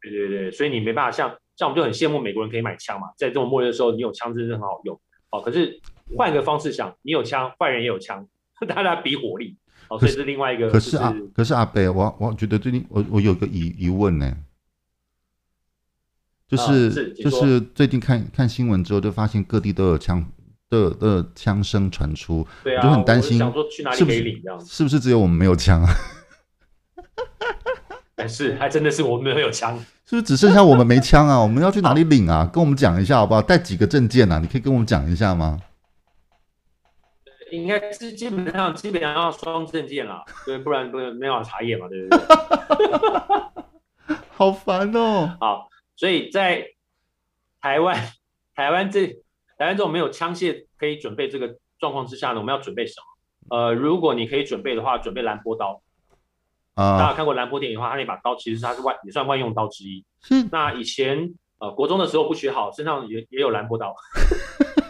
[0.00, 1.38] 对对对，所以你没办法像。
[1.54, 5.00] 像我们就很羡慕美国人可以买枪嘛，在这种末日的时候，你有枪真的很好用。
[5.30, 5.78] 哦，可是
[6.16, 8.26] 换一个方式想，你有枪，坏人也有枪，
[8.66, 9.56] 大家比火力。
[9.92, 10.70] 哦，所以是另外一个。
[10.70, 14.34] 可是啊，可是阿北，我我觉得最近我我有个疑疑问呢，
[16.48, 20.24] 就是、就是最近看看新闻之后，就发现各地都有枪
[20.70, 25.94] 的的枪声传出，对啊，就很担心，想说去哪里可以领这样子，是不是只有我们没有枪啊？
[28.28, 29.76] 是，还真的是我们没有枪，
[30.06, 31.40] 是不是只剩下我们没枪啊？
[31.40, 32.48] 我们要去哪里领啊？
[32.52, 33.42] 跟我们讲一下好不好？
[33.42, 34.38] 带几个证件啊？
[34.38, 35.58] 你可以跟我们讲一下吗？
[37.52, 42.26] 应该是基本上基本上要双证件啦，对，不然不能没办法查验嘛，对不对？
[44.34, 45.36] 好烦哦。
[45.38, 46.66] 好，所以在
[47.60, 47.94] 台湾，
[48.54, 49.06] 台湾这
[49.58, 52.94] 台湾这种没有枪械可以准备这个状况之下呢，我们要准备什
[53.50, 53.56] 么？
[53.56, 55.82] 呃，如果你可以准备的话，准备兰波刀。
[56.74, 60.02] 啊，大家看过兰波电影的话，他那把刀其实它是万也算万用刀之一。
[60.22, 60.42] 是。
[60.50, 63.94] 那以前呃国中的时候不学好，身上也也有兰波刀。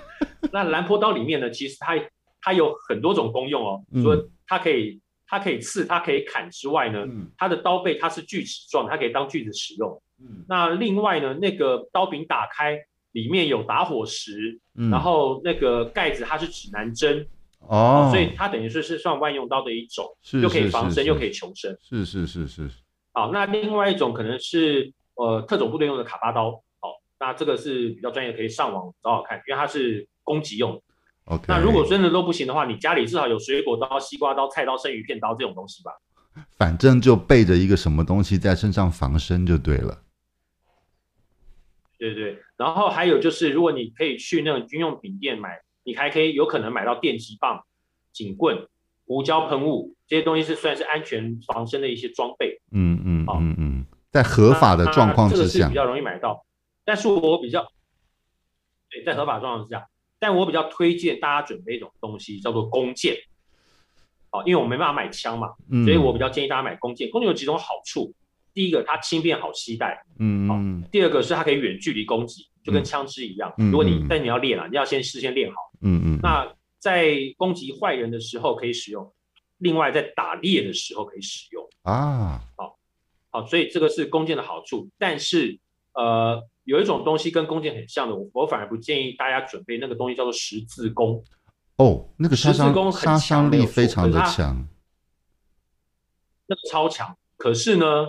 [0.53, 1.97] 那兰波刀里面呢，其实它
[2.43, 3.82] 它有很多种功用哦。
[3.95, 10.03] 除了它可以它可以刺，它可以砍之外呢，嗯、它的刀背它是锯齿状，它可以当锯子使用。
[10.20, 10.45] 嗯。
[10.47, 12.78] 那另外呢，那个刀柄打开
[13.12, 17.26] 里面有打火石，嗯、然后那个盖子它是指南针。
[17.68, 22.68] 哦，所以它等于说是算万用刀的一种，是又可以防身又可以求生，是是是是。
[23.12, 26.90] 好，那另外一种可能是呃特种部队用的卡巴刀，哦，
[27.20, 30.82] 那这个是比较专业，可以上网找找看，因为它是攻击用的。
[31.25, 31.45] OK。
[31.49, 35.93] 那如果真的都不行的话，你家里至少有水果刀、西瓜刀、菜刀、生鱼片刀这种东西吧。
[36.57, 40.03] 反正就备着一个什么东西在身上防身就对了。
[41.99, 47.64] 对对，然后还有就是，如果你可以去那种军用品店买，你还可以有可能买到电击棒、
[48.12, 48.66] 警棍、
[49.07, 52.61] 胡椒喷雾这些东西，是算是安全防身的一些装备。
[52.73, 56.45] 嗯嗯嗯嗯，在合法的状况之下，这个是比较容易买到。
[56.85, 57.70] 但是我比较，
[58.91, 59.87] 对，在合法状况之下，
[60.23, 63.16] 但我比较推荐大家准备一种东西，叫做弓箭。
[64.31, 67.11] 哦，因为我没办法买枪嘛，嗯、所以我比较建议大家买弓箭。
[67.11, 68.14] 弓箭有几种好处。
[68.55, 70.85] 第一个，它轻便好携带，嗯嗯。
[70.93, 73.53] 第二个是它可以远距离攻击，就跟枪支一样。
[73.59, 76.18] 嗯、如果你但你要练啊，你要先事先练好，嗯嗯。
[76.23, 76.47] 那
[76.79, 79.12] 在攻击坏人的时候可以使用，
[79.59, 82.41] 另外在打猎的时候可以使用啊。
[82.57, 82.79] 好，
[83.31, 84.89] 好，所以这个是弓箭的好处。
[84.99, 85.59] 但是
[85.95, 91.23] 呃，有一种东西跟弓箭很像的，我我反而不建议大家准备那个东西，叫做十字弓。
[91.77, 94.69] 哦，那个十字弓杀伤力非常的强，
[96.47, 97.17] 那个超强。
[97.37, 98.07] 可是呢？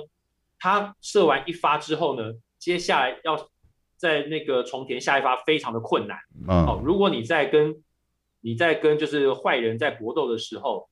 [0.60, 2.24] 他射完一发之后呢，
[2.58, 3.50] 接下来要
[3.98, 6.18] 在那个重填下一发非常的困难。
[6.48, 7.84] 嗯，哦，如果你在跟
[8.40, 10.88] 你在跟就是坏人在搏斗的时候，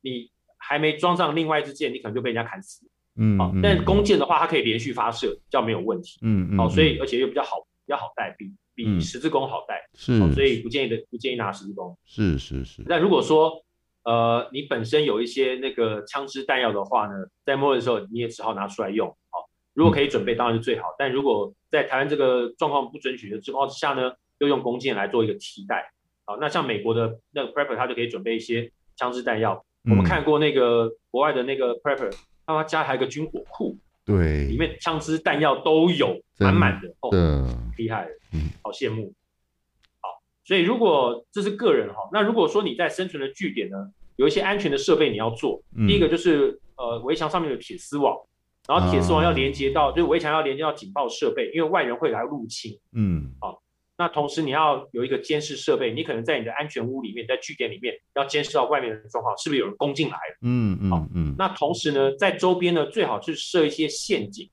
[0.00, 2.88] 你还没装上另外一支箭，你可能就被人家砍死。
[3.16, 6.18] 嗯，好，但弓箭的话，它可以连续发射，比较没有问题。
[6.22, 9.88] 嗯嗯，好，所以而且又比较好，比较好带，比比十字弓好带。
[9.94, 11.96] 是，所以不建议的，不建议拿十字弓。
[12.04, 12.82] 是是是。
[12.86, 13.62] 那如果说
[14.04, 17.12] 呃，你本身有一些那个枪支弹药的话呢，
[17.44, 19.08] 在末日的时候你也只好拿出来用。
[19.30, 20.88] 好，如果可以准备，当然是最好。
[20.88, 25.92] 嗯、但如果在台湾这个状况不准许的情况之下呢，就用弓箭来做一个替代。
[26.24, 29.64] 好，那像美国的那个 prepper，他就可以准备一些枪支弹药。
[29.84, 32.12] 嗯、我们看过那个国外的那个 prepper，
[32.46, 37.10] 他家还有一个军火库，对，里面枪支弹药都有满满的，哦，
[37.76, 39.12] 厉害，嗯，好羡慕。
[40.00, 40.08] 好
[40.44, 43.76] 所以，如果这是个人哈，那如果说你在生存的据点呢，
[44.16, 45.62] 有一些安全的设备你要做。
[45.76, 48.16] 嗯、第一个就是呃围墙上面的铁丝网，
[48.66, 52.76] 然后铁丝网要连接到，啊、就是围墙要连接到警报设备，因为外人会来入侵。
[52.92, 53.61] 嗯，好，
[54.02, 60.38] 那同时你要有一个监视设备，你可能在你的安全屋里面，在据点里面要监视到外面的状况，是不是有人攻进来了？
[60.42, 61.34] 嗯嗯好嗯。
[61.38, 64.50] 那同时呢，在周边呢，最好是设一些陷阱。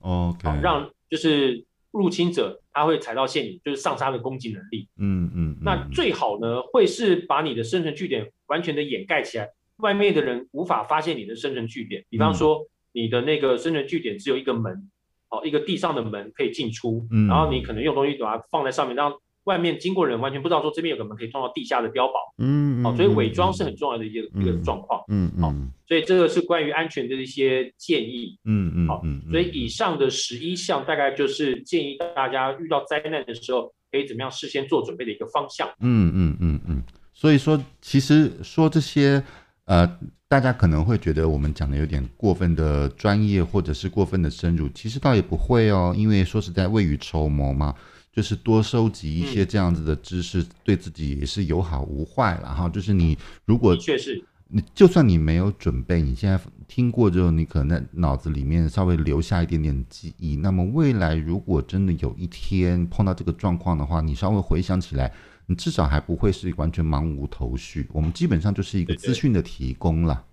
[0.00, 1.64] OK，好，让就是。
[1.92, 4.88] 入侵者他会踩到陷阱，就是丧杀的攻击能力。
[4.98, 12.02] 嗯嗯，嗯，那最好呢，会是把你的生存据点完全的掩盖起来，外面的人无法发现你的生存据点。
[12.08, 14.90] 比方说，你的那个生存据点只有一个门，
[15.32, 19.12] 哦，一个地上的门可以进出，嗯，然后你可能用东西把它放在上面，让。
[19.44, 25.52] 外面经过人完全不知道说这边有个门可以通到地下的碉堡，嗯，哦，所以伪装是很重要的一个一个状况，嗯嗯，好，
[25.88, 29.02] 所以这个是关于安全的一些建议，嗯嗯，好，
[29.32, 39.20] 所以以上的十一项大概就是建议大家遇到灾难的时候可以怎么样事先做准备的一个方向，嗯嗯嗯嗯，所以说其实说这些
[39.72, 39.98] 呃，
[40.28, 47.74] 大家可能会觉得我们讲的有点过分的专业或者是过分的深入，其实倒也不会哦，因为说实在未雨绸缪嘛。
[48.12, 52.68] 就是多收集一些这样子的知识，对自己也是有好无坏了哈。
[52.68, 53.16] 就是你
[53.46, 60.36] 如果确实，你就算你没有准备，你现在听过之后，你可能在脑子里面稍微留下一点点记忆。
[60.36, 65.10] 那么未来如果真的有一天碰到这个状况的话，你稍微回想起来，
[65.46, 67.86] 你至少还不会是完全茫无头绪。
[67.92, 70.24] 我们基本上就是一个资讯的提供了。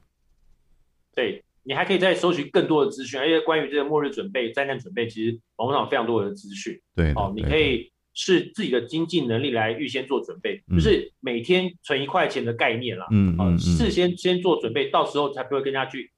[1.14, 1.44] 对。
[1.62, 6.80] 你还可以再收取更多的资讯，而且关于这个末日准备、灾难准备，其实网络上有非常多的资讯。
[6.96, 13.06] 对，哦，你可以是自己的经济能力来预先做准备，就是每天存一块钱的概念啦。
[13.12, 16.12] 嗯嗯，事先先做准备，到时候才不会跟人家去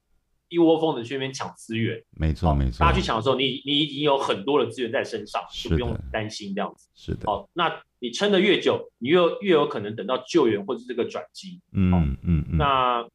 [0.47, 2.01] 一窝蜂的去那边抢资源。
[2.11, 6.87] 没错没错，大家去抢的时候，你你已经有很多的资源在身上，就不用担心这样子。
[6.95, 7.25] 是的。
[7.25, 7.67] 好，那
[8.01, 11.61] 你撑得越久，你越越有可能等到救援或者这个转机。
[11.71, 13.07] 嗯嗯嗯，那。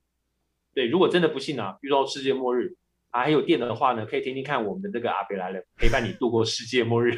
[0.76, 2.76] 对，如果真的不幸啊，遇到世界末日，
[3.10, 7.16] 啊，还有电的话呢，可以听听看我们的这个阿北来了，陪伴你度过世界末日。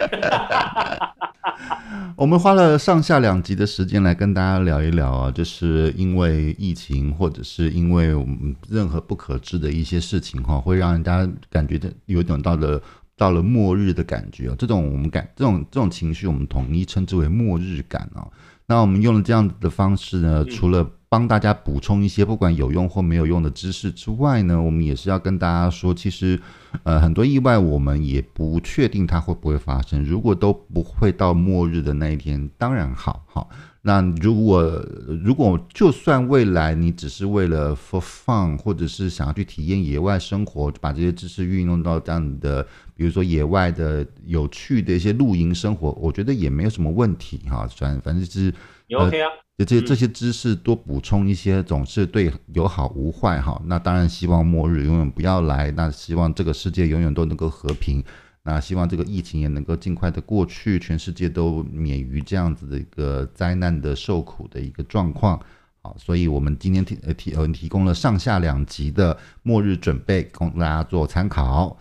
[2.16, 12.81] 我们花了上下两集的时间来跟大家聊一聊啊，就是因为疫情，或者是因为我们任何不可知的一些事情哈，会让人家感觉的有一种到了
[13.19, 14.55] 到了末日的感觉啊。
[14.59, 18.31] 这种我们感这种这种情绪，我们统一称之为末日感哦。
[18.66, 26.39] 那我们用了这样子的方式呢，嗯、除了帮大家补充一些不管有用或没有用的知识之外呢，我们也是要跟大家说，其实
[26.83, 30.05] 呃很多意外我们也不确定它会不会发生。
[30.05, 33.49] 如果都不会到末日的那一天，当然好好。
[33.83, 34.85] 那如果
[35.22, 47.68] 如果就算未来你只是为了 for fun，或者是想要去体验野外生活，把这些知识运用到这样的，比如说野外的有趣的一些露营生活，我觉得也没有什么问题哈。
[47.76, 48.53] 反反正就是
[48.89, 53.62] 也 OK 啊，这些这些知识多补充一些，总是对有好无坏哈。
[53.66, 58.03] 那当然希望末日永远不要来，那希望这个世界永远都能够和平。
[58.43, 65.39] 那希望这个疫情也能够尽快的过去，全世界都免于这样子的一个灾难的受苦的一个状况。
[65.82, 71.76] 好，所以我们今天提呃提呃提供了上下两集的末日准备，供大家做参考。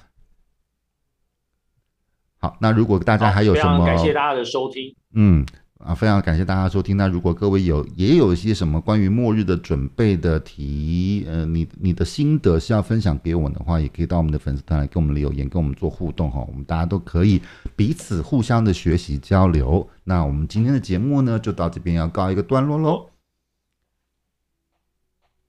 [2.39, 4.95] 好，那如果大家还有什么，感谢大家的收听。
[5.13, 5.45] 嗯。
[5.79, 6.97] 啊，非常感谢大家收听。
[6.97, 16.43] 那如果各位有也有一些什么关于末日的准备的题，呃，你你的心得是要分享给我们的话，也可以到我们的粉丝团来跟我们留言，跟我们做互动哈。
[16.47, 17.41] 我们大家都可以
[17.75, 19.87] 彼此互相的学习交流。
[20.03, 23.09] 那我们今天的节目呢，就到这边要告一个段落喽。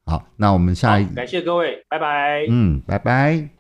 [0.05, 2.47] 好，那我们下一，感谢各位，拜拜。
[2.49, 3.58] 嗯，拜拜。